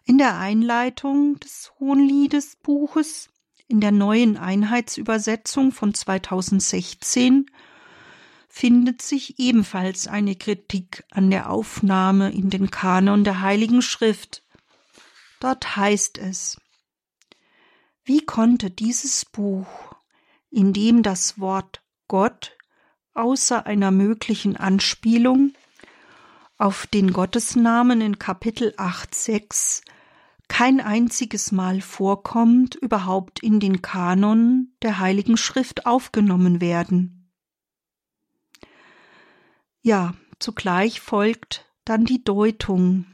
[0.07, 3.31] In der Einleitung des Hohenliedesbuches
[3.69, 7.47] in der neuen Einheitsübersetzung von 2016
[8.47, 14.45] findet sich ebenfalls eine Kritik an der Aufnahme in den Kanon der Heiligen Schrift.
[15.41, 16.61] Dort heißt es
[18.05, 19.95] Wie konnte dieses Buch,
[20.51, 22.59] in dem das Wort Gott
[23.15, 25.55] außer einer möglichen Anspielung
[26.59, 29.83] auf den Gottesnamen in Kapitel 8.6
[30.49, 37.33] kein einziges Mal vorkommt, überhaupt in den Kanon der Heiligen Schrift aufgenommen werden.
[39.83, 43.07] Ja, zugleich folgt dann die Deutung.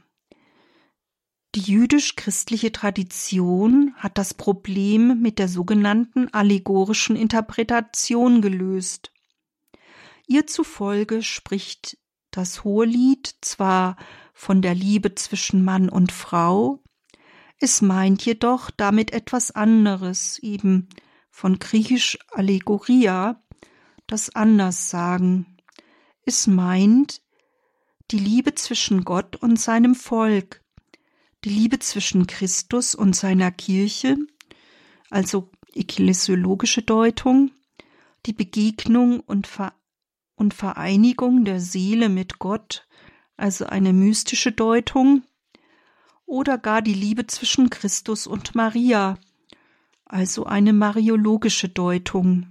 [1.56, 9.12] Die jüdisch-christliche Tradition hat das Problem mit der sogenannten allegorischen Interpretation gelöst.
[10.28, 11.98] Ihr zufolge spricht
[12.30, 13.96] das Hohelied zwar
[14.32, 16.84] von der Liebe zwischen Mann und Frau,
[17.60, 20.88] es meint jedoch damit etwas anderes, eben
[21.30, 23.42] von griechisch Allegoria,
[24.06, 25.58] das Anderssagen.
[26.24, 27.20] Es meint
[28.10, 30.62] die Liebe zwischen Gott und seinem Volk,
[31.44, 34.16] die Liebe zwischen Christus und seiner Kirche,
[35.10, 37.50] also ekklesiologische Deutung,
[38.24, 39.74] die Begegnung und, Ver
[40.34, 42.88] und Vereinigung der Seele mit Gott,
[43.36, 45.22] also eine mystische Deutung,
[46.30, 49.18] oder gar die Liebe zwischen Christus und Maria,
[50.04, 52.46] also eine mariologische Deutung.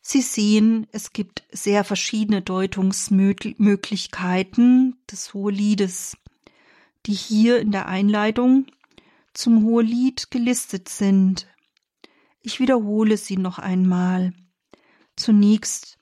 [0.00, 6.16] Sie sehen, es gibt sehr verschiedene Deutungsmöglichkeiten des Hoheliedes,
[7.06, 8.66] die hier in der Einleitung
[9.32, 11.46] zum Hohelied gelistet sind.
[12.40, 14.32] Ich wiederhole sie noch einmal.
[15.14, 16.00] Zunächst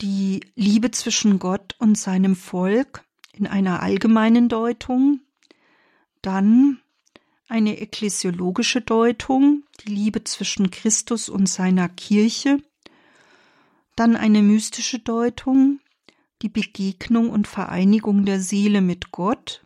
[0.00, 3.04] die Liebe zwischen Gott und seinem Volk
[3.36, 5.20] in einer allgemeinen Deutung,
[6.22, 6.80] dann
[7.48, 12.58] eine ekklesiologische Deutung, die Liebe zwischen Christus und seiner Kirche,
[13.96, 15.80] dann eine mystische Deutung,
[16.42, 19.62] die Begegnung und Vereinigung der Seele mit Gott,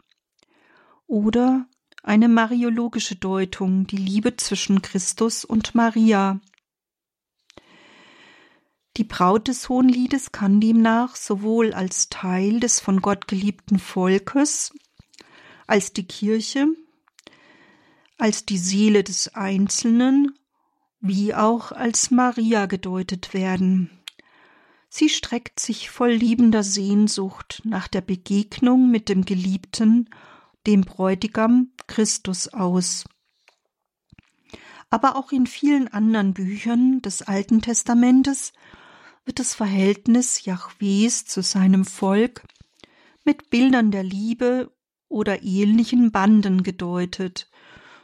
[1.07, 1.67] oder
[2.03, 6.41] eine mariologische Deutung, die Liebe zwischen Christus und Maria.
[8.99, 14.75] Die Braut des Hohenliedes kann demnach sowohl als Teil des von Gott geliebten Volkes,
[15.69, 16.67] als die Kirche,
[18.17, 20.37] als die Seele des Einzelnen,
[21.01, 23.89] wie auch als Maria gedeutet werden.
[24.89, 30.11] Sie streckt sich voll liebender Sehnsucht nach der Begegnung mit dem Geliebten,
[30.67, 33.05] dem Bräutigam Christus aus.
[34.91, 38.53] Aber auch in vielen anderen Büchern des Alten Testamentes
[39.29, 42.45] wird das Verhältnis Jahwes zu seinem Volk
[43.25, 44.73] mit Bildern der Liebe
[45.07, 47.51] oder ähnlichen Banden gedeutet,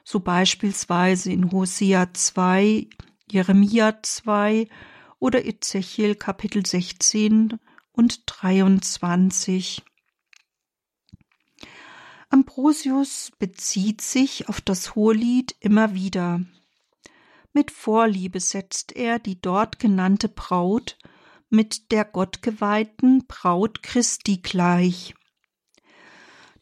[0.04, 2.88] so beispielsweise in Hosea 2,
[3.30, 4.68] Jeremia 2
[5.18, 7.58] oder Ezechiel Kapitel 16
[7.92, 9.82] und 23.
[12.28, 16.42] Ambrosius bezieht sich auf das Hohelied immer wieder.
[17.54, 20.98] Mit Vorliebe setzt er die dort genannte Braut
[21.50, 25.14] mit der gottgeweihten Braut Christi gleich.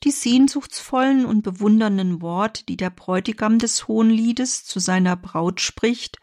[0.04, 6.18] Die sehnsuchtsvollen und bewundernden Worte, die der Bräutigam des Hohenliedes zu seiner Braut spricht,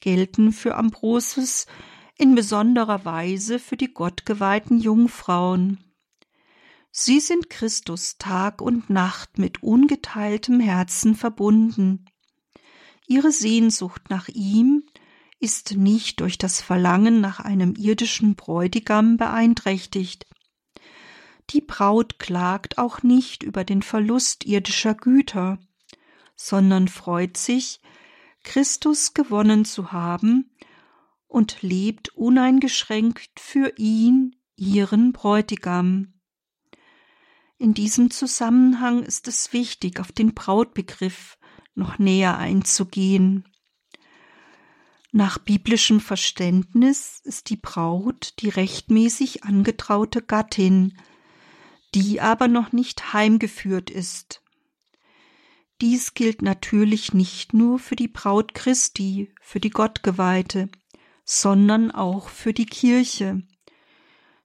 [0.00, 1.66] gelten für Ambrosius
[2.16, 5.84] in besonderer Weise für die gottgeweihten Jungfrauen.
[6.90, 12.06] Sie sind Christus Tag und Nacht mit ungeteiltem Herzen verbunden.
[13.06, 14.84] Ihre Sehnsucht nach ihm
[15.40, 20.26] ist nicht durch das Verlangen nach einem irdischen Bräutigam beeinträchtigt.
[21.50, 25.58] Die Braut klagt auch nicht über den Verlust irdischer Güter,
[26.36, 27.80] sondern freut sich,
[28.44, 30.50] Christus gewonnen zu haben
[31.26, 36.14] und lebt uneingeschränkt für ihn, ihren Bräutigam.
[37.58, 41.38] In diesem Zusammenhang ist es wichtig, auf den Brautbegriff
[41.74, 43.47] noch näher einzugehen.
[45.10, 50.98] Nach biblischem Verständnis ist die Braut die rechtmäßig angetraute Gattin,
[51.94, 54.42] die aber noch nicht heimgeführt ist.
[55.80, 60.68] Dies gilt natürlich nicht nur für die Braut Christi, für die Gottgeweihte,
[61.24, 63.42] sondern auch für die Kirche.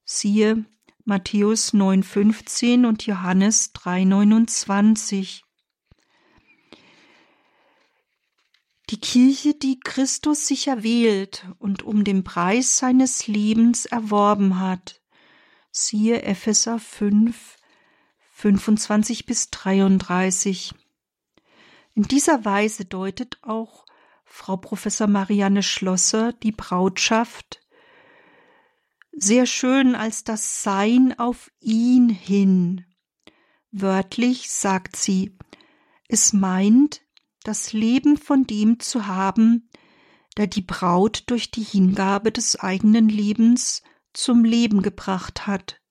[0.06, 0.66] Siehe
[1.06, 5.43] Matthäus 9,15 und Johannes 3,29.
[8.90, 15.02] Die Kirche, die Christus sich erwählt und um den Preis seines Lebens erworben hat.
[15.72, 17.58] Siehe Epheser 5,
[18.32, 20.74] 25 bis 33.
[21.96, 23.86] In dieser Weise deutet auch
[24.26, 27.62] Frau Professor Marianne Schlosser die Brautschaft
[29.16, 32.86] sehr schön als das Sein auf ihn hin.
[33.72, 35.38] Wörtlich sagt sie,
[36.08, 37.02] es meint,
[37.44, 39.70] das Leben von dem zu haben,
[40.38, 45.82] der die Braut durch die Hingabe des eigenen Lebens zum Leben gebracht hat,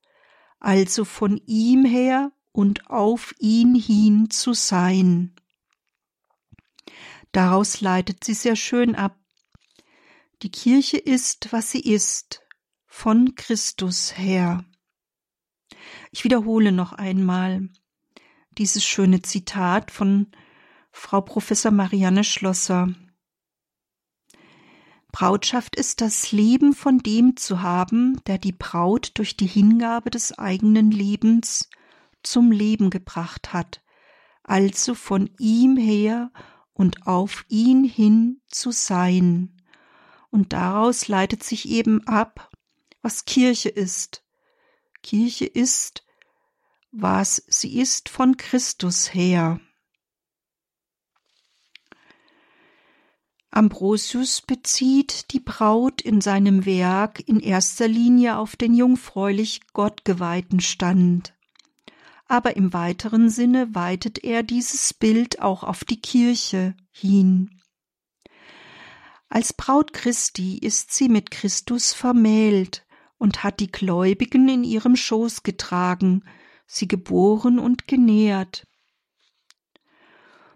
[0.58, 5.34] also von ihm her und auf ihn hin zu sein.
[7.32, 9.18] Daraus leitet sie sehr schön ab.
[10.42, 12.42] Die Kirche ist, was sie ist,
[12.86, 14.64] von Christus her.
[16.10, 17.70] Ich wiederhole noch einmal
[18.58, 20.30] dieses schöne Zitat von
[20.92, 22.94] Frau Professor Marianne Schlosser.
[25.10, 30.38] Brautschaft ist das Leben von dem zu haben, der die Braut durch die Hingabe des
[30.38, 31.68] eigenen Lebens
[32.22, 33.82] zum Leben gebracht hat,
[34.44, 36.30] also von ihm her
[36.72, 39.62] und auf ihn hin zu sein.
[40.30, 42.50] Und daraus leitet sich eben ab,
[43.00, 44.24] was Kirche ist.
[45.02, 46.06] Kirche ist,
[46.90, 49.58] was sie ist von Christus her.
[53.54, 61.34] Ambrosius bezieht die Braut in seinem Werk in erster Linie auf den jungfräulich gottgeweihten Stand.
[62.26, 67.60] Aber im weiteren Sinne weitet er dieses Bild auch auf die Kirche hin.
[69.28, 72.86] Als Braut Christi ist sie mit Christus vermählt
[73.18, 76.24] und hat die Gläubigen in ihrem Schoß getragen,
[76.66, 78.66] sie geboren und genährt.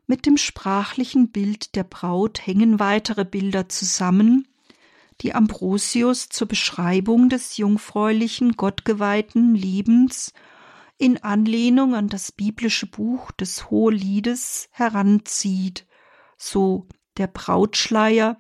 [0.06, 4.46] Mit dem sprachlichen Bild der Braut hängen weitere Bilder zusammen,
[5.20, 10.32] die Ambrosius zur Beschreibung des jungfräulichen, gottgeweihten Lebens
[10.98, 15.86] in Anlehnung an das biblische Buch des Hoheliedes heranzieht,
[16.38, 16.86] so
[17.16, 18.38] der Brautschleier,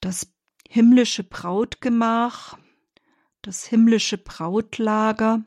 [0.00, 0.32] das
[0.68, 2.56] himmlische Brautgemach,
[3.42, 5.44] das himmlische Brautlager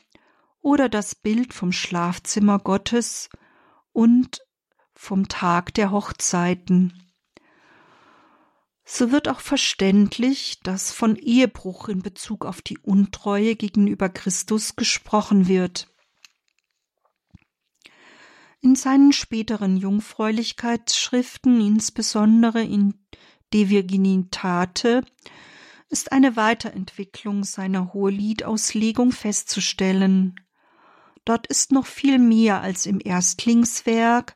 [0.62, 3.30] oder das Bild vom Schlafzimmer Gottes
[3.92, 4.42] und
[5.02, 6.94] vom Tag der Hochzeiten.
[8.84, 15.48] So wird auch verständlich, dass von Ehebruch in Bezug auf die Untreue gegenüber Christus gesprochen
[15.48, 15.88] wird.
[18.60, 22.94] In seinen späteren Jungfräulichkeitsschriften, insbesondere in
[23.54, 25.06] De Virginitate,
[25.88, 30.36] ist eine Weiterentwicklung seiner Hoheliedauslegung festzustellen.
[31.24, 34.36] Dort ist noch viel mehr als im Erstlingswerk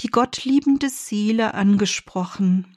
[0.00, 2.76] die gottliebende Seele angesprochen.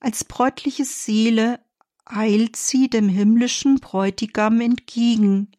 [0.00, 1.60] Als bräutliche Seele
[2.04, 5.52] eilt sie dem himmlischen Bräutigam entgegen,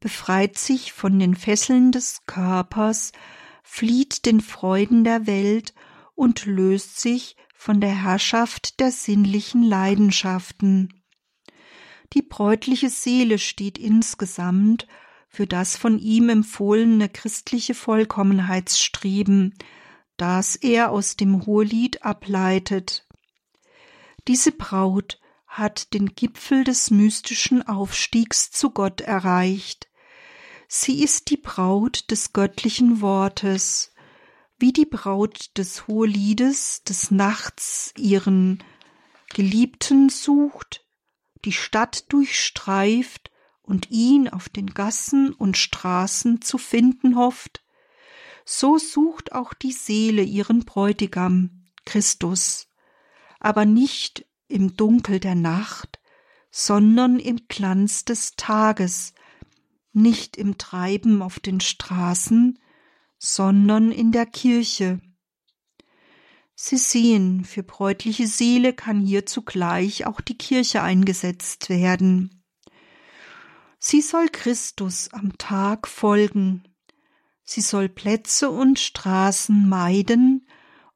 [0.00, 3.12] befreit sich von den Fesseln des Körpers,
[3.62, 5.74] flieht den Freuden der Welt
[6.14, 11.02] und löst sich von der Herrschaft der sinnlichen Leidenschaften.
[12.14, 14.86] Die bräutliche Seele steht insgesamt
[15.28, 19.54] für das von ihm empfohlene christliche Vollkommenheitsstreben,
[20.18, 23.06] das er aus dem Hohelied ableitet.
[24.26, 29.88] Diese Braut hat den Gipfel des mystischen Aufstiegs zu Gott erreicht.
[30.68, 33.94] Sie ist die Braut des göttlichen Wortes,
[34.58, 38.62] wie die Braut des Hoheliedes des Nachts ihren
[39.30, 40.84] Geliebten sucht,
[41.44, 43.30] die Stadt durchstreift
[43.62, 47.62] und ihn auf den Gassen und Straßen zu finden hofft,
[48.50, 52.66] so sucht auch die Seele ihren Bräutigam, Christus,
[53.40, 56.00] aber nicht im Dunkel der Nacht,
[56.50, 59.12] sondern im Glanz des Tages,
[59.92, 62.58] nicht im Treiben auf den Straßen,
[63.18, 65.02] sondern in der Kirche.
[66.54, 72.42] Sie sehen, für bräutliche Seele kann hier zugleich auch die Kirche eingesetzt werden.
[73.78, 76.64] Sie soll Christus am Tag folgen,
[77.50, 80.46] Sie soll Plätze und Straßen meiden,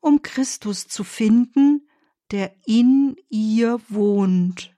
[0.00, 1.88] um Christus zu finden,
[2.30, 4.76] der in ihr wohnt.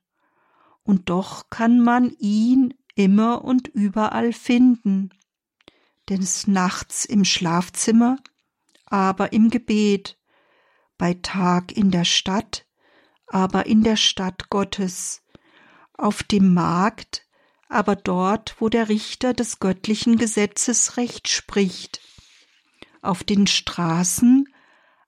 [0.85, 5.11] Und doch kann man ihn immer und überall finden,
[6.09, 8.19] des Nachts im Schlafzimmer,
[8.87, 10.17] aber im Gebet,
[10.97, 12.69] bei Tag in der Stadt,
[13.27, 15.25] aber in der Stadt Gottes,
[15.95, 17.24] auf dem Markt,
[17.75, 22.01] aber dort, wo der Richter des göttlichen Gesetzes Recht spricht,
[23.03, 24.49] auf den Straßen,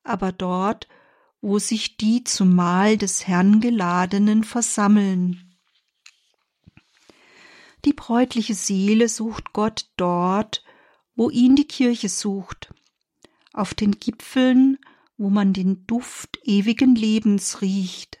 [0.03, 0.89] aber dort,
[1.39, 5.55] wo sich die zum Mahl des Herrn geladenen versammeln.
[7.85, 10.61] Die bräutliche Seele sucht Gott dort,
[11.15, 12.73] wo ihn die Kirche sucht,
[13.53, 14.77] auf den Gipfeln,
[15.17, 18.19] wo man den Duft ewigen Lebens riecht,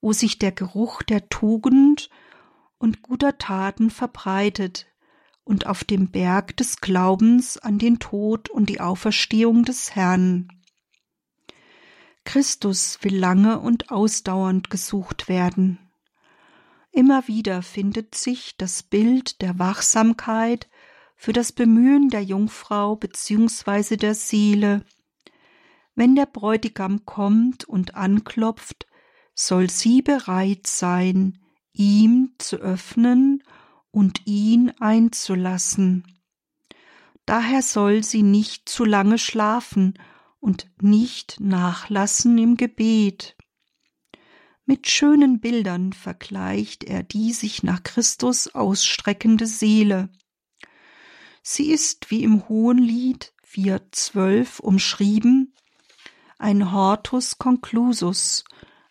[0.00, 2.10] wo sich der Geruch der Tugend
[2.80, 4.86] und guter Taten verbreitet
[5.44, 10.48] und auf dem Berg des Glaubens an den Tod und die Auferstehung des Herrn.
[12.24, 15.78] Christus will lange und ausdauernd gesucht werden.
[16.90, 20.68] Immer wieder findet sich das Bild der Wachsamkeit
[21.16, 23.96] für das Bemühen der Jungfrau bzw.
[23.96, 24.86] der Seele.
[25.94, 28.86] Wenn der Bräutigam kommt und anklopft,
[29.34, 31.39] soll sie bereit sein,
[31.72, 33.42] ihm zu öffnen
[33.90, 36.04] und ihn einzulassen.
[37.26, 39.94] Daher soll sie nicht zu lange schlafen
[40.40, 43.36] und nicht nachlassen im Gebet.
[44.64, 50.10] Mit schönen Bildern vergleicht er die sich nach Christus ausstreckende Seele.
[51.42, 55.54] Sie ist wie im Hohenlied 4.12 umschrieben,
[56.38, 58.44] ein Hortus conclusus,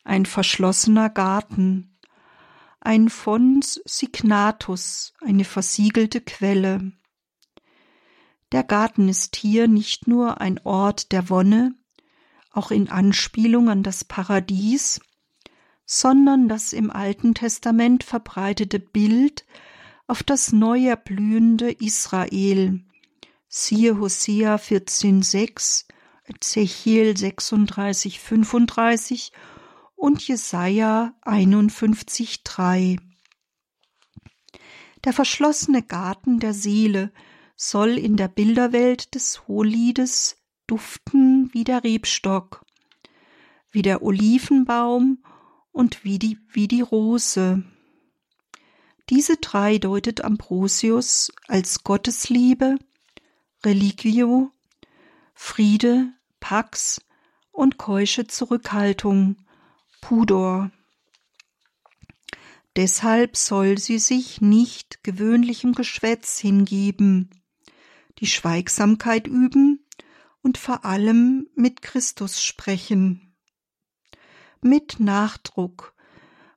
[0.04, 1.98] ein verschlossener Garten,
[2.90, 6.92] ein Fons signatus, eine versiegelte Quelle.
[8.52, 11.76] Der Garten ist hier nicht nur ein Ort der Wonne,
[12.52, 15.02] auch in Anspielung an das Paradies,
[15.86, 19.46] sondern das im Alten Testament verbreitete Bild
[20.08, 22.82] auf das neu erblühende Israel.
[23.48, 25.86] Siehe Hosea 14,6,
[26.26, 29.32] Ezechiel 36, 35
[30.00, 32.96] und Jesaja 51, 3.
[35.04, 37.12] Der verschlossene Garten der Seele
[37.58, 40.38] soll in der Bilderwelt des Hohliedes
[40.68, 42.66] duften wie der Rebstock,
[43.72, 45.22] wie der Olivenbaum
[45.74, 47.64] und wie die, wie die Rose.
[49.10, 52.78] Diese drei deutet Ambrosius als Gottesliebe,
[53.66, 54.54] Religio,
[55.34, 57.02] Friede, Pax
[57.52, 59.36] und keusche Zurückhaltung,
[60.02, 60.72] Pudor.
[62.76, 67.30] Deshalb soll sie sich nicht gewöhnlichem Geschwätz hingeben,
[68.20, 69.86] die Schweigsamkeit üben
[70.42, 73.36] und vor allem mit Christus sprechen.
[74.62, 75.94] Mit Nachdruck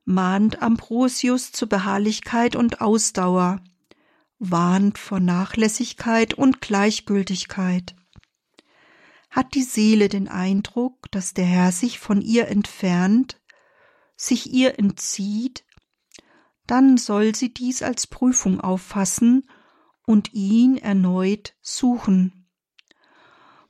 [0.05, 3.61] mahnt Ambrosius zur Beharrlichkeit und Ausdauer,
[4.39, 7.95] warnt vor Nachlässigkeit und Gleichgültigkeit.
[9.33, 13.41] Hat die Seele den Eindruck, dass der Herr sich von ihr entfernt,
[14.15, 15.65] sich ihr entzieht,
[16.67, 19.49] dann soll sie dies als Prüfung auffassen
[20.05, 22.47] und ihn erneut suchen.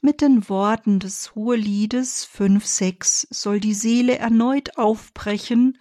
[0.02, 5.78] Mit den Worten des Hoheliedes 5,6 soll die Seele erneut aufbrechen,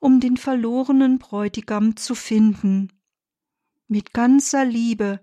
[0.00, 2.92] um den verlorenen Bräutigam zu finden.
[3.86, 5.20] Mit ganzer Liebe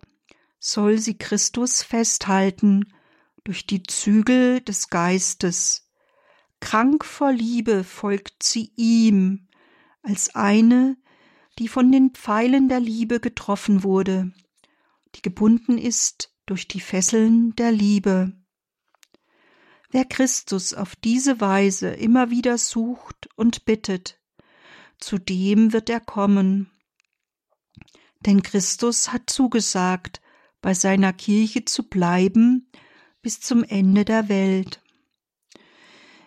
[0.57, 2.85] soll sie Christus festhalten
[3.43, 5.89] durch die Zügel des Geistes.
[6.59, 9.47] Krank vor Liebe folgt sie ihm,
[10.01, 10.97] als eine,
[11.59, 14.31] die von den Pfeilen der Liebe getroffen wurde,
[15.15, 18.33] die gebunden ist durch die Fesseln der Liebe.
[19.91, 24.19] Wer Christus auf diese Weise immer wieder sucht und bittet,
[24.99, 26.71] zu dem wird er kommen.
[28.21, 30.21] Denn Christus hat zugesagt,
[30.61, 32.71] bei seiner Kirche zu bleiben
[33.23, 34.81] bis zum Ende der Welt.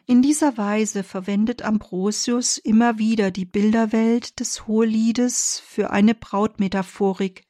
[0.07, 7.45] In dieser Weise verwendet Ambrosius immer wieder die Bilderwelt des Hoheliedes für eine Brautmetaphorik,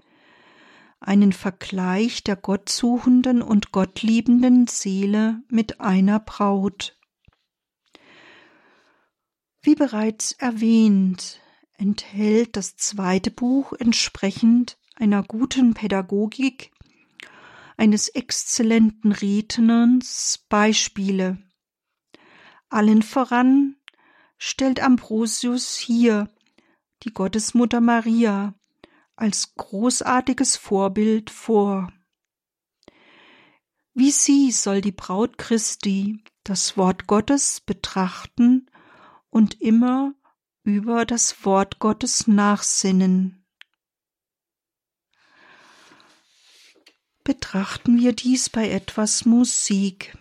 [1.00, 6.98] einen Vergleich der gottsuchenden und gottliebenden Seele mit einer Braut.
[9.62, 11.40] Wie bereits erwähnt,
[11.76, 16.72] enthält das zweite Buch entsprechend einer guten Pädagogik,
[17.76, 21.38] eines exzellenten Redners Beispiele.
[22.68, 23.76] Allen voran
[24.38, 26.32] stellt Ambrosius hier
[27.02, 28.54] die Gottesmutter Maria
[29.14, 31.92] als großartiges Vorbild vor.
[33.94, 38.70] Wie sie soll die Braut Christi das Wort Gottes betrachten
[39.30, 40.14] und immer
[40.64, 43.45] über das Wort Gottes nachsinnen.
[47.26, 50.16] Betrachten wir dies bei etwas Musik.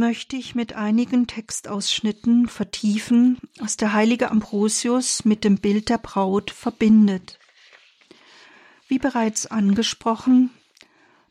[0.00, 6.50] Möchte ich mit einigen Textausschnitten vertiefen, was der heilige Ambrosius mit dem Bild der Braut
[6.50, 7.38] verbindet.
[8.88, 10.50] Wie bereits angesprochen,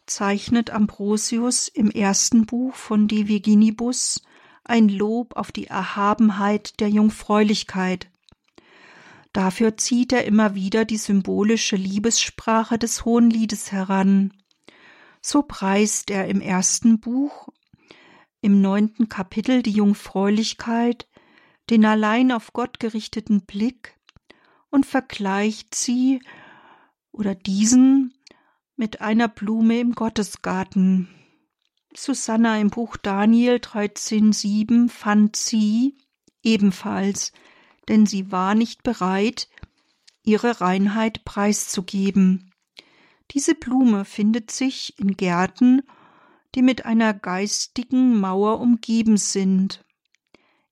[0.05, 4.21] zeichnet Ambrosius im ersten Buch von De Virginibus
[4.63, 8.07] ein Lob auf die Erhabenheit der Jungfräulichkeit.
[9.33, 14.31] Dafür zieht er immer wieder die symbolische Liebessprache des Hohenliedes heran.
[15.21, 17.49] So preist er im ersten Buch
[18.41, 21.07] im neunten Kapitel die Jungfräulichkeit,
[21.69, 23.97] den allein auf Gott gerichteten Blick
[24.69, 26.21] und vergleicht sie
[27.11, 28.13] oder diesen
[28.75, 31.09] mit einer Blume im Gottesgarten.
[31.95, 35.97] Susanna im Buch Daniel 13,7 fand sie
[36.43, 37.33] ebenfalls,
[37.87, 39.49] denn sie war nicht bereit,
[40.23, 42.51] ihre Reinheit preiszugeben.
[43.31, 45.81] Diese Blume findet sich in Gärten
[46.55, 49.85] die mit einer geistigen Mauer umgeben sind.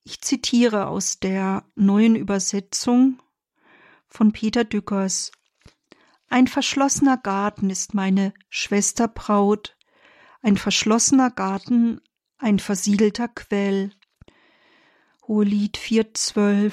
[0.03, 3.21] Ich zitiere aus der neuen Übersetzung
[4.07, 5.31] von Peter Dückers.
[6.29, 9.77] Ein verschlossener Garten ist meine Schwester Braut,
[10.41, 12.01] ein verschlossener Garten,
[12.37, 13.91] ein versiegelter Quell.
[15.27, 16.71] Hohelied 4,12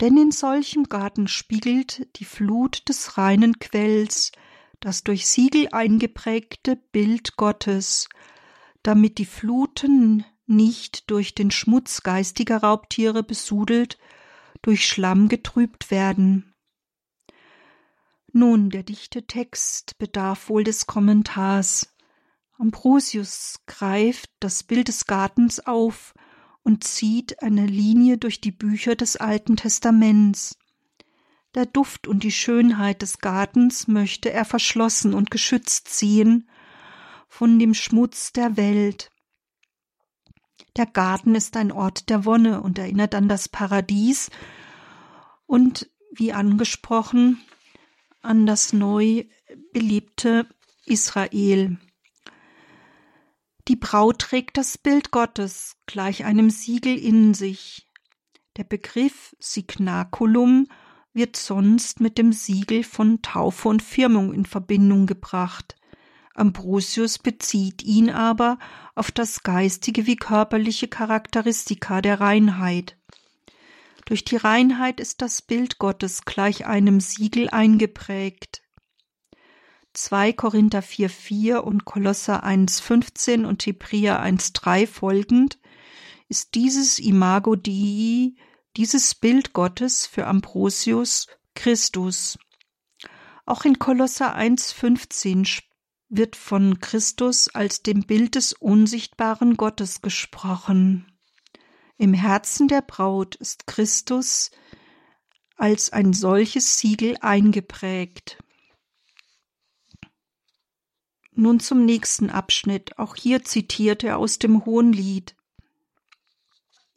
[0.00, 4.32] Denn in solchem Garten spiegelt die Flut des reinen Quells
[4.80, 8.08] das durch Siegel eingeprägte Bild Gottes,
[8.82, 13.98] damit die Fluten nicht durch den Schmutz geistiger Raubtiere besudelt,
[14.62, 16.54] durch Schlamm getrübt werden.
[18.32, 21.94] Nun, der dichte Text bedarf wohl des Kommentars.
[22.58, 26.14] Ambrosius greift das Bild des Gartens auf
[26.62, 30.58] und zieht eine Linie durch die Bücher des Alten Testaments.
[31.54, 36.48] Der Duft und die Schönheit des Gartens möchte er verschlossen und geschützt ziehen
[37.28, 39.10] von dem Schmutz der Welt.
[40.76, 44.30] Der Garten ist ein Ort der Wonne und erinnert an das Paradies
[45.46, 47.40] und, wie angesprochen,
[48.22, 49.24] an das neu
[49.72, 50.46] belebte
[50.86, 51.78] Israel.
[53.66, 57.88] Die Braut trägt das Bild Gottes gleich einem Siegel in sich.
[58.56, 60.68] Der Begriff Signaculum
[61.12, 65.76] wird sonst mit dem Siegel von Taufe und Firmung in Verbindung gebracht.
[66.34, 68.58] Ambrosius bezieht ihn aber
[68.94, 72.96] auf das geistige wie körperliche Charakteristika der Reinheit.
[74.06, 78.62] Durch die Reinheit ist das Bild Gottes gleich einem Siegel eingeprägt.
[79.92, 85.58] 2 Korinther 4,4 und Kolosser 1,15 und Hebräer 1,3 folgend
[86.28, 88.34] ist dieses Imago Dei
[88.76, 92.38] dieses Bild Gottes für Ambrosius Christus.
[93.46, 95.62] Auch in Kolosser 1,15
[96.08, 101.06] wird von Christus als dem Bild des unsichtbaren Gottes gesprochen.
[101.96, 104.50] Im Herzen der Braut ist Christus
[105.56, 108.38] als ein solches Siegel eingeprägt.
[111.32, 112.98] Nun zum nächsten Abschnitt.
[112.98, 115.36] Auch hier zitiert er aus dem Hohenlied.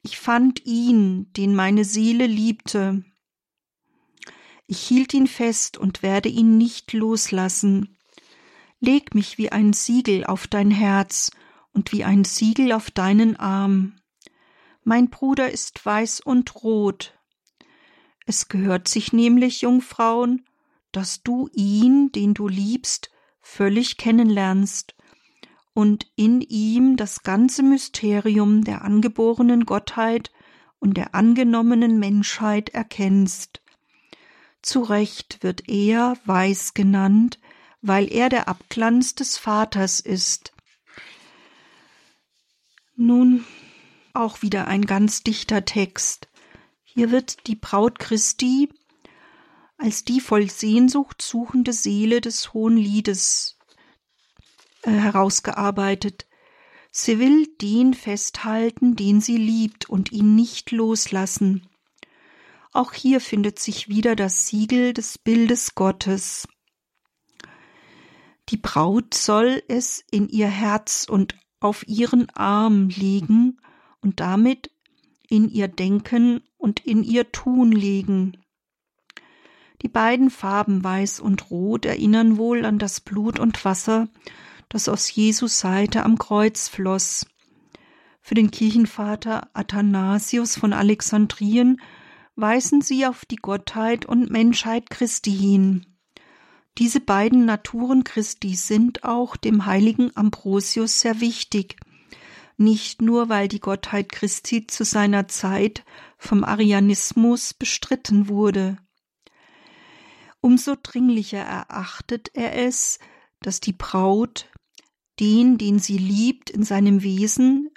[0.05, 3.05] Ich fand ihn, den meine Seele liebte.
[4.67, 7.97] Ich hielt ihn fest und werde ihn nicht loslassen.
[8.81, 11.31] Leg mich wie ein Siegel auf dein Herz
[11.71, 13.95] und wie ein Siegel auf deinen Arm.
[14.83, 17.17] Mein Bruder ist weiß und rot.
[18.25, 20.45] Es gehört sich nämlich, Jungfrauen,
[20.91, 24.95] dass du ihn, den du liebst, völlig kennenlernst
[25.73, 30.31] und in ihm das ganze Mysterium der angeborenen Gottheit
[30.79, 33.61] und der angenommenen Menschheit erkennst.
[34.61, 37.39] Zu Recht wird er Weiß genannt,
[37.81, 40.53] weil er der Abglanz des Vaters ist.
[42.95, 43.43] Nun
[44.13, 46.29] auch wieder ein ganz dichter Text.
[46.83, 48.69] Hier wird die Braut Christi
[49.77, 53.57] als die voll Sehnsucht suchende Seele des Hohen Liedes
[54.83, 56.27] äh, herausgearbeitet.
[56.91, 61.67] Sie will den festhalten, den sie liebt, und ihn nicht loslassen.
[62.71, 66.47] Auch hier findet sich wieder das Siegel des Bildes Gottes.
[68.49, 73.59] Die Braut soll es in ihr Herz und auf ihren Arm legen
[74.01, 74.69] und damit
[75.29, 78.37] in ihr Denken und in ihr Tun legen.
[79.81, 84.07] Die beiden Farben Weiß und Rot erinnern wohl an das Blut und Wasser,
[84.73, 87.27] das aus Jesus Seite am Kreuz floss.
[88.21, 91.79] Für den Kirchenvater Athanasius von Alexandrien
[92.35, 95.85] weisen sie auf die Gottheit und Menschheit Christi hin.
[96.79, 101.75] Diese beiden Naturen Christi sind auch dem heiligen Ambrosius sehr wichtig,
[102.57, 105.85] nicht nur weil die Gottheit Christi zu seiner Zeit
[106.17, 108.77] vom Arianismus bestritten wurde.
[110.41, 112.97] Umso dringlicher erachtet er es,
[113.39, 114.47] dass die Braut
[115.19, 117.69] den, den sie liebt, in seinem Wesen,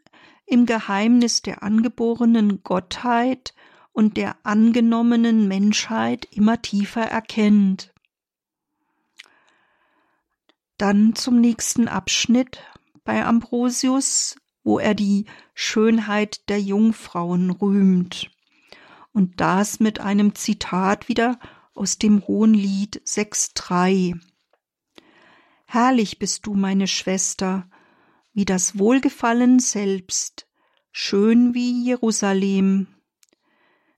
[0.46, 3.54] im Geheimnis der angeborenen Gottheit
[3.92, 7.92] und der angenommenen Menschheit immer tiefer erkennt.
[10.78, 12.60] Dann zum nächsten Abschnitt
[13.04, 15.24] bei Ambrosius, wo er die
[15.54, 18.30] Schönheit der Jungfrauen rühmt.
[19.12, 21.38] Und das mit einem Zitat wieder
[21.74, 24.20] aus dem Hohenlied 6.3.
[25.66, 27.68] Herrlich bist du, meine Schwester,
[28.32, 30.46] wie das Wohlgefallen selbst,
[30.92, 32.86] schön wie Jerusalem.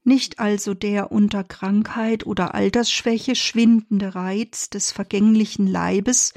[0.03, 6.33] Nicht also der unter Krankheit oder Altersschwäche schwindende Reiz des vergänglichen Leibes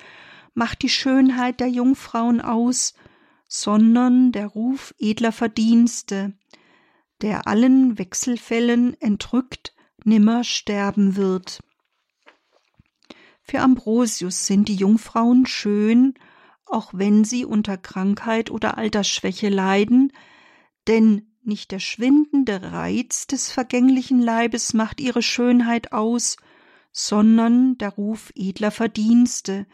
[0.54, 2.94] macht die Schönheit der Jungfrauen aus,
[3.48, 6.34] sondern der Ruf edler Verdienste,
[7.22, 9.74] der allen Wechselfällen entrückt
[10.04, 11.62] nimmer sterben wird.
[13.52, 16.14] Für Ambrosius sind die Jungfrauen schön,
[16.66, 20.14] auch wenn sie unter Krankheit oder Altersschwäche leiden,
[20.88, 26.38] denn nicht der schwindende Reiz des vergänglichen Leibes macht ihre Schönheit aus,
[26.94, 29.68] sondern der Ruf edler Verdienste,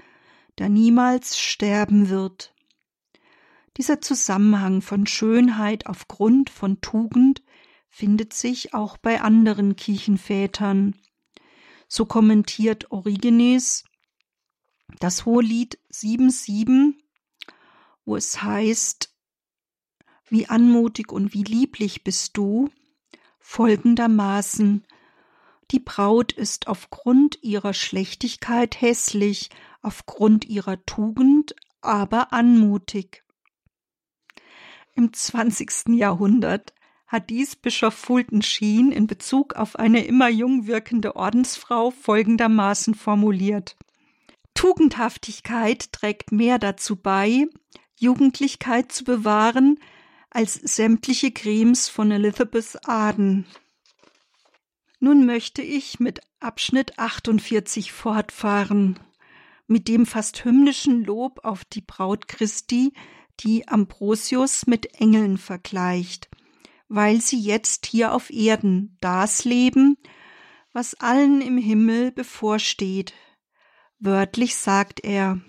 [0.57, 2.55] der niemals sterben wird.
[3.77, 7.43] Dieser Zusammenhang von Schönheit aufgrund von Tugend
[7.89, 10.95] findet sich auch bei anderen Kirchenvätern.
[11.87, 13.83] So kommentiert Origenes
[14.99, 16.93] das Hohelied 7,7,
[18.05, 19.13] wo es heißt,
[20.29, 22.69] wie anmutig und wie lieblich bist du,
[23.39, 24.85] folgendermaßen,
[25.71, 29.49] die Braut ist aufgrund ihrer Schlechtigkeit hässlich,
[29.81, 33.23] aufgrund ihrer Tugend aber anmutig.
[34.95, 36.73] Im zwanzigsten Jahrhundert
[37.07, 43.77] hat dies Bischof Fulton Sheen in Bezug auf eine immer jung wirkende Ordensfrau folgendermaßen formuliert.
[44.53, 47.47] Tugendhaftigkeit trägt mehr dazu bei,
[47.95, 49.79] Jugendlichkeit zu bewahren,
[50.29, 53.45] als sämtliche Cremes von Elizabeth Arden.
[54.99, 58.99] Nun möchte ich mit Abschnitt 48 fortfahren,
[59.67, 62.93] mit dem fast hymnischen Lob auf die Braut Christi,
[63.39, 66.29] die Ambrosius mit Engeln vergleicht,
[66.87, 69.97] weil sie jetzt hier auf Erden das leben,
[70.73, 73.13] was allen im Himmel bevorsteht.
[73.99, 75.41] Wörtlich sagt er,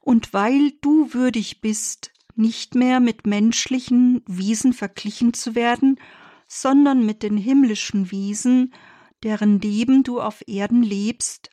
[0.00, 6.00] und weil du würdig bist, nicht mehr mit menschlichen Wiesen verglichen zu werden,
[6.46, 8.74] sondern mit den himmlischen Wiesen,
[9.22, 11.50] deren Leben du auf Erden lebst,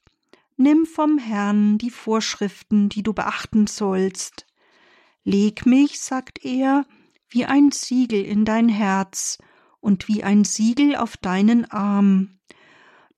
[0.55, 4.45] nimm vom Herrn die Vorschriften, die du beachten sollst.
[5.23, 6.85] Leg mich, sagt er,
[7.29, 9.37] wie ein Siegel in dein Herz
[9.79, 12.39] und wie ein Siegel auf deinen Arm,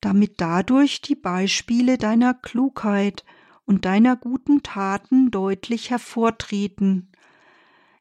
[0.01, 3.25] damit dadurch die Beispiele deiner Klugheit
[3.65, 7.11] und deiner guten Taten deutlich hervortreten.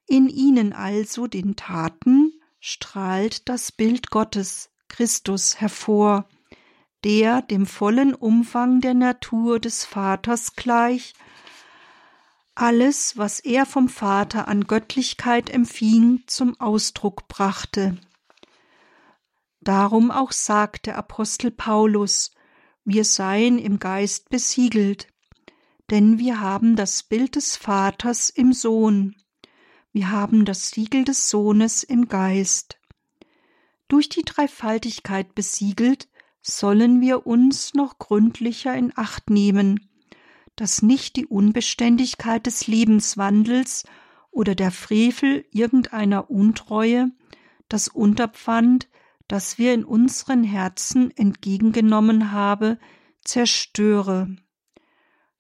[0.07, 6.27] In ihnen also den Taten strahlt das Bild Gottes, Christus, hervor,
[7.05, 11.13] der dem vollen Umfang der Natur des Vaters gleich
[12.59, 17.99] alles, was er vom Vater an Göttlichkeit empfing, zum Ausdruck brachte.
[19.61, 22.33] Darum auch sagt der Apostel Paulus,
[22.85, 25.09] wir seien im Geist besiegelt,
[25.91, 29.15] denn wir haben das Bild des Vaters im Sohn,
[29.93, 32.79] wir haben das Siegel des Sohnes im Geist.
[33.87, 36.09] Durch die Dreifaltigkeit besiegelt,
[36.43, 39.89] sollen wir uns noch gründlicher in Acht nehmen,
[40.61, 43.85] dass nicht die Unbeständigkeit des Lebenswandels
[44.31, 47.13] oder der Frevel irgendeiner Untreue
[47.69, 48.89] das Unterpfand,
[49.29, 52.79] das wir in unseren Herzen entgegengenommen habe,
[53.23, 54.35] zerstöre.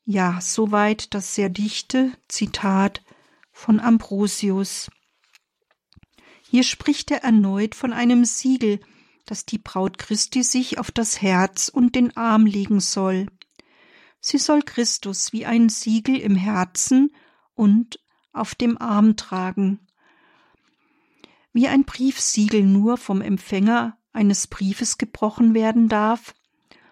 [0.04, 3.02] Ja, soweit das sehr dichte Zitat
[3.50, 4.90] von Ambrosius.
[6.50, 8.80] Hier spricht er erneut von einem Siegel,
[9.26, 13.26] das die Braut Christi sich auf das Herz und den Arm legen soll.
[14.28, 17.14] Sie soll Christus wie ein Siegel im Herzen
[17.54, 17.98] und
[18.34, 19.80] auf dem Arm tragen.
[21.54, 26.34] Wie ein Briefsiegel nur vom Empfänger eines Briefes gebrochen werden darf,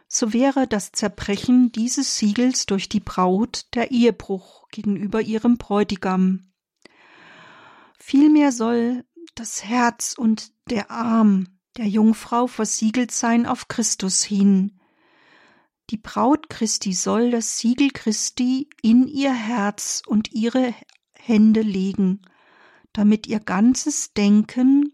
[0.08, 6.54] so wäre das Zerbrechen dieses Siegels durch die Braut der Ehebruch gegenüber ihrem Bräutigam.
[7.98, 14.80] Vielmehr soll das Herz und der Arm der Jungfrau versiegelt sein auf Christus hin,
[15.90, 20.74] die Braut Christi soll das Siegel Christi in ihr Herz und ihre
[21.14, 22.22] Hände legen,
[22.92, 24.92] damit ihr ganzes Denken,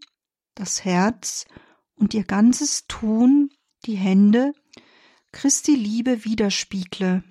[0.55, 1.45] das Herz
[1.95, 3.49] und ihr ganzes Tun,
[3.85, 4.53] die Hände,
[5.31, 7.23] Christi Liebe widerspiegle.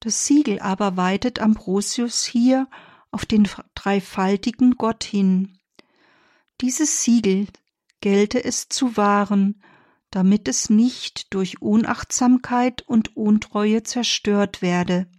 [0.00, 2.68] Das Siegel aber weitet Ambrosius hier
[3.10, 5.58] auf den dreifaltigen Gott hin.
[6.60, 7.48] Dieses Siegel
[8.00, 9.60] gelte es zu wahren,
[10.10, 15.10] damit es nicht durch Unachtsamkeit und Untreue zerstört werde.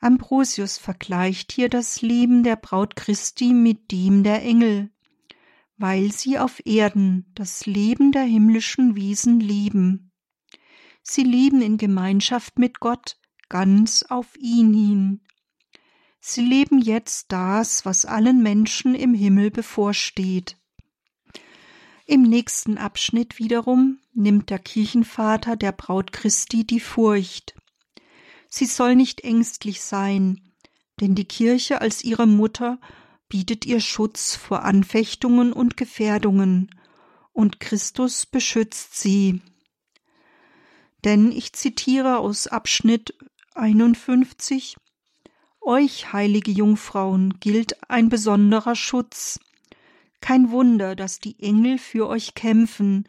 [0.00, 4.90] Ambrosius vergleicht hier das Leben der Braut Christi mit dem der Engel,
[5.76, 10.12] weil sie auf Erden das Leben der himmlischen Wesen leben.
[11.02, 15.20] Sie leben in Gemeinschaft mit Gott ganz auf ihn hin.
[16.20, 20.58] Sie leben jetzt das, was allen Menschen im Himmel bevorsteht.
[22.06, 27.54] Im nächsten Abschnitt wiederum nimmt der Kirchenvater der Braut Christi die Furcht.
[28.48, 30.40] Sie soll nicht ängstlich sein,
[31.00, 32.78] denn die Kirche als ihre Mutter
[33.28, 36.70] bietet ihr Schutz vor Anfechtungen und Gefährdungen,
[37.32, 39.42] und Christus beschützt sie.
[41.04, 43.14] Denn ich zitiere aus Abschnitt
[43.54, 44.76] 51
[45.60, 49.40] Euch, heilige Jungfrauen, gilt ein besonderer Schutz,
[50.24, 53.04] Kein Wunder, dass die Engel für euch kämpfen,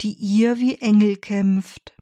[0.00, 1.94] die ihr wie Engel kämpft.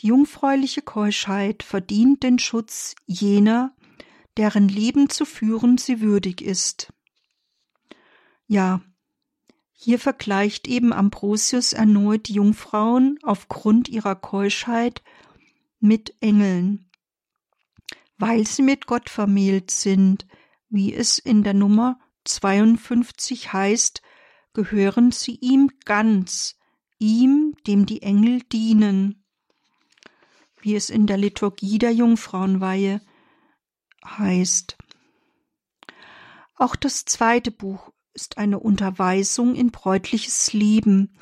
[0.00, 3.74] Die jungfräuliche Keuschheit verdient den Schutz jener,
[4.36, 6.92] deren Leben zu führen sie würdig ist.
[8.46, 8.82] Ja,
[9.72, 15.02] hier vergleicht eben Ambrosius erneut die Jungfrauen aufgrund ihrer Keuschheit
[15.80, 16.90] mit Engeln,
[18.18, 20.26] weil sie mit Gott vermählt sind,
[20.68, 24.02] wie es in der Nummer 52 heißt,
[24.52, 26.56] gehören sie ihm ganz,
[26.98, 29.24] ihm, dem die Engel dienen,
[30.60, 33.00] wie es in der Liturgie der Jungfrauenweihe
[34.04, 34.76] heißt.
[36.56, 41.16] Auch das zweite Buch ist eine Unterweisung in bräutliches Leben.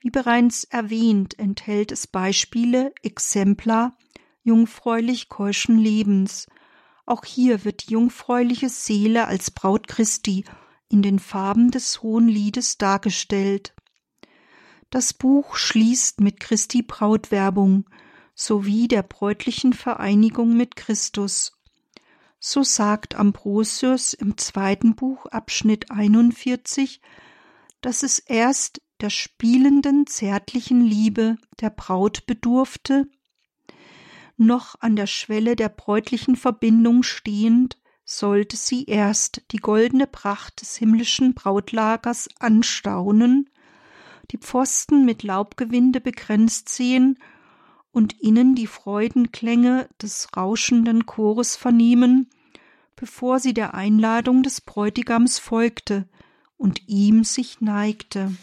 [0.00, 3.96] Wie bereits erwähnt, enthält es Beispiele, Exemplar
[4.42, 6.48] jungfräulich keuschen Lebens.
[7.04, 10.44] Auch hier wird die jungfräuliche Seele als Braut Christi
[10.88, 13.74] in den Farben des Hohen Liedes dargestellt.
[14.90, 17.88] Das Buch schließt mit Christi Brautwerbung
[18.34, 21.52] sowie der bräutlichen Vereinigung mit Christus.
[22.38, 27.00] So sagt Ambrosius im zweiten Buch Abschnitt 41,
[27.80, 33.06] dass es erst der spielenden zärtlichen Liebe der Braut bedurfte,
[34.46, 40.76] noch an der Schwelle der bräutlichen Verbindung stehend, sollte sie erst die goldene Pracht des
[40.76, 43.48] himmlischen Brautlagers anstaunen,
[44.30, 47.18] die Pfosten mit Laubgewinde begrenzt sehen
[47.90, 52.30] und innen die Freudenklänge des rauschenden Chores vernehmen,
[52.96, 56.08] bevor sie der Einladung des Bräutigams folgte
[56.56, 58.34] und ihm sich neigte.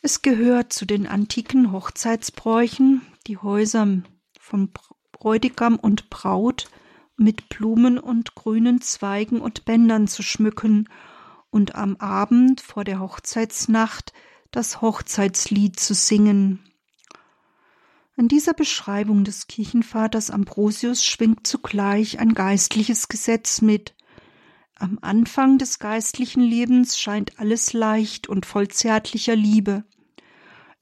[0.00, 4.02] Es gehört zu den antiken Hochzeitsbräuchen, die Häuser
[4.38, 4.70] von
[5.12, 6.68] Bräutigam und Braut
[7.16, 10.88] mit Blumen und grünen Zweigen und Bändern zu schmücken
[11.50, 14.12] und am Abend vor der Hochzeitsnacht
[14.50, 16.60] das Hochzeitslied zu singen.
[18.16, 23.94] An dieser Beschreibung des Kirchenvaters Ambrosius schwingt zugleich ein geistliches Gesetz mit.
[24.74, 29.84] Am Anfang des geistlichen Lebens scheint alles leicht und voll zärtlicher Liebe.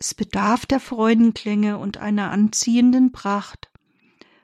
[0.00, 3.70] Es bedarf der Freudenklänge und einer anziehenden Pracht.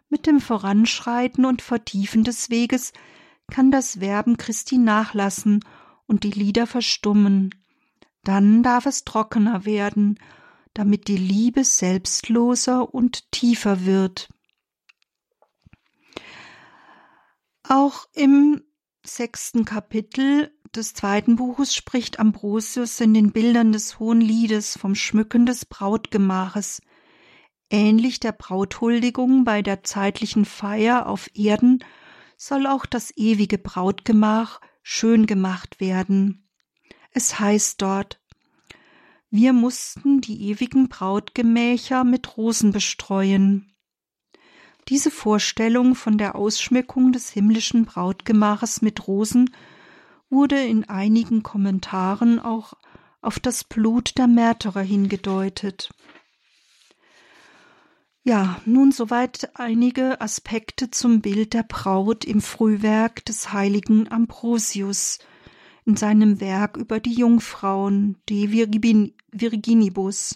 [0.08, 2.92] Mit dem Voranschreiten und Vertiefen des Weges
[3.50, 5.64] kann das Werben Christi nachlassen
[6.06, 7.52] und die Lieder verstummen.
[8.22, 10.20] Dann darf es trockener werden
[10.76, 14.28] damit die Liebe selbstloser und tiefer wird.
[17.62, 18.62] Auch im
[19.06, 25.46] sechsten Kapitel des zweiten Buches spricht Ambrosius in den Bildern des Hohen Liedes vom Schmücken
[25.46, 26.82] des Brautgemaches.
[27.70, 31.84] Ähnlich der Brauthuldigung bei der zeitlichen Feier auf Erden
[32.36, 36.48] soll auch das ewige Brautgemach schön gemacht werden.
[37.10, 38.20] Es heißt dort,
[39.30, 43.75] wir mussten die ewigen Brautgemächer mit Rosen bestreuen.
[44.88, 49.50] Diese Vorstellung von der Ausschmückung des himmlischen Brautgemaches mit Rosen
[50.30, 52.74] wurde in einigen Kommentaren auch
[53.20, 55.90] auf das Blut der Märtyrer hingedeutet.
[58.22, 65.18] Ja, nun soweit einige Aspekte zum Bild der Braut im Frühwerk des heiligen Ambrosius
[65.84, 70.34] in seinem Werk über die Jungfrauen, De Virginibus.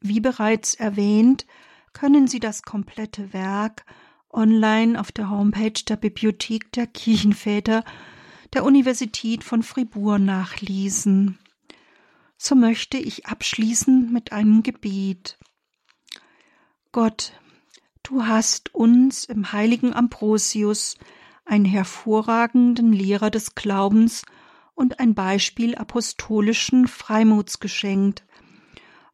[0.00, 1.46] Wie bereits erwähnt,
[2.00, 3.84] können Sie das komplette Werk
[4.30, 7.84] online auf der Homepage der Bibliothek der Kirchenväter
[8.54, 11.38] der Universität von Fribourg nachlesen.
[12.38, 15.38] So möchte ich abschließen mit einem Gebet.
[16.90, 17.34] Gott,
[18.02, 20.96] du hast uns im heiligen Ambrosius
[21.44, 24.24] einen hervorragenden Lehrer des Glaubens
[24.74, 28.24] und ein Beispiel apostolischen Freimuts geschenkt.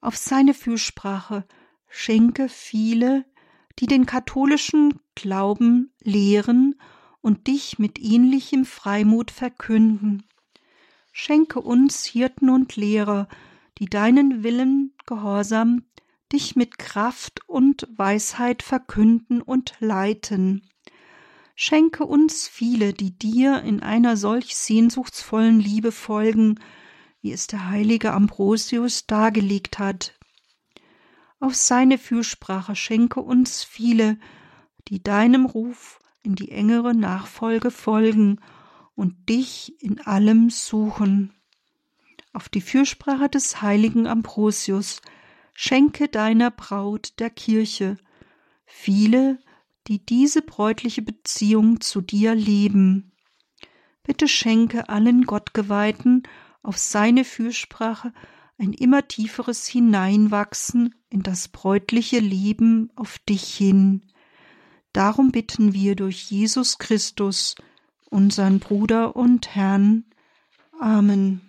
[0.00, 1.44] Auf seine Fürsprache
[1.88, 3.24] schenke viele,
[3.78, 6.76] die den katholischen Glauben lehren
[7.20, 10.24] und dich mit ähnlichem Freimut verkünden.
[11.12, 13.28] Schenke uns Hirten und Lehrer,
[13.78, 15.84] die deinen Willen gehorsam,
[16.32, 20.68] dich mit Kraft und Weisheit verkünden und leiten.
[21.54, 26.60] Schenke uns viele, die dir in einer solch sehnsuchtsvollen Liebe folgen,
[27.22, 30.18] wie es der heilige Ambrosius dargelegt hat.
[31.38, 34.18] Auf seine Fürsprache schenke uns viele,
[34.88, 38.40] die deinem Ruf in die engere Nachfolge folgen
[38.94, 41.34] und dich in allem suchen.
[42.32, 45.02] Auf die Fürsprache des heiligen Ambrosius
[45.52, 47.96] schenke deiner Braut der Kirche
[48.64, 49.38] viele,
[49.86, 53.12] die diese bräutliche Beziehung zu dir leben.
[54.02, 56.24] Bitte schenke allen Gottgeweihten
[56.62, 58.12] auf seine Fürsprache
[58.58, 64.02] ein immer tieferes Hineinwachsen in das bräutliche Leben auf dich hin.
[64.92, 67.54] Darum bitten wir durch Jesus Christus,
[68.10, 70.04] unseren Bruder und Herrn.
[70.80, 71.45] Amen.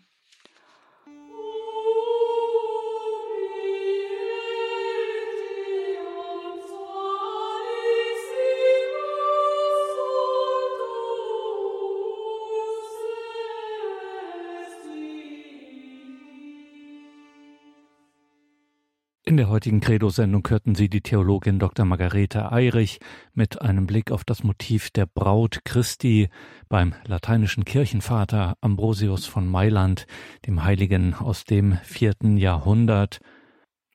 [19.38, 21.86] In der heutigen Credo-Sendung hörten Sie die Theologin Dr.
[21.86, 23.00] Margarete Eirich
[23.36, 26.30] mit einem Blick auf das Motiv der Braut Christi
[26.70, 30.08] beim lateinischen Kirchenvater Ambrosius von Mailand,
[30.48, 33.20] dem Heiligen aus dem vierten Jahrhundert.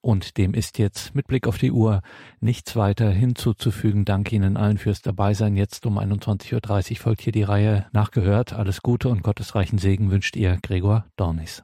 [0.00, 2.02] Und dem ist jetzt mit Blick auf die Uhr
[2.38, 4.04] nichts weiter hinzuzufügen.
[4.04, 5.56] Danke Ihnen allen fürs Dabeisein.
[5.56, 8.52] Jetzt um 21.30 Uhr folgt hier die Reihe Nachgehört.
[8.52, 11.60] Alles Gute und gottesreichen Segen wünscht Ihr Gregor Dornis.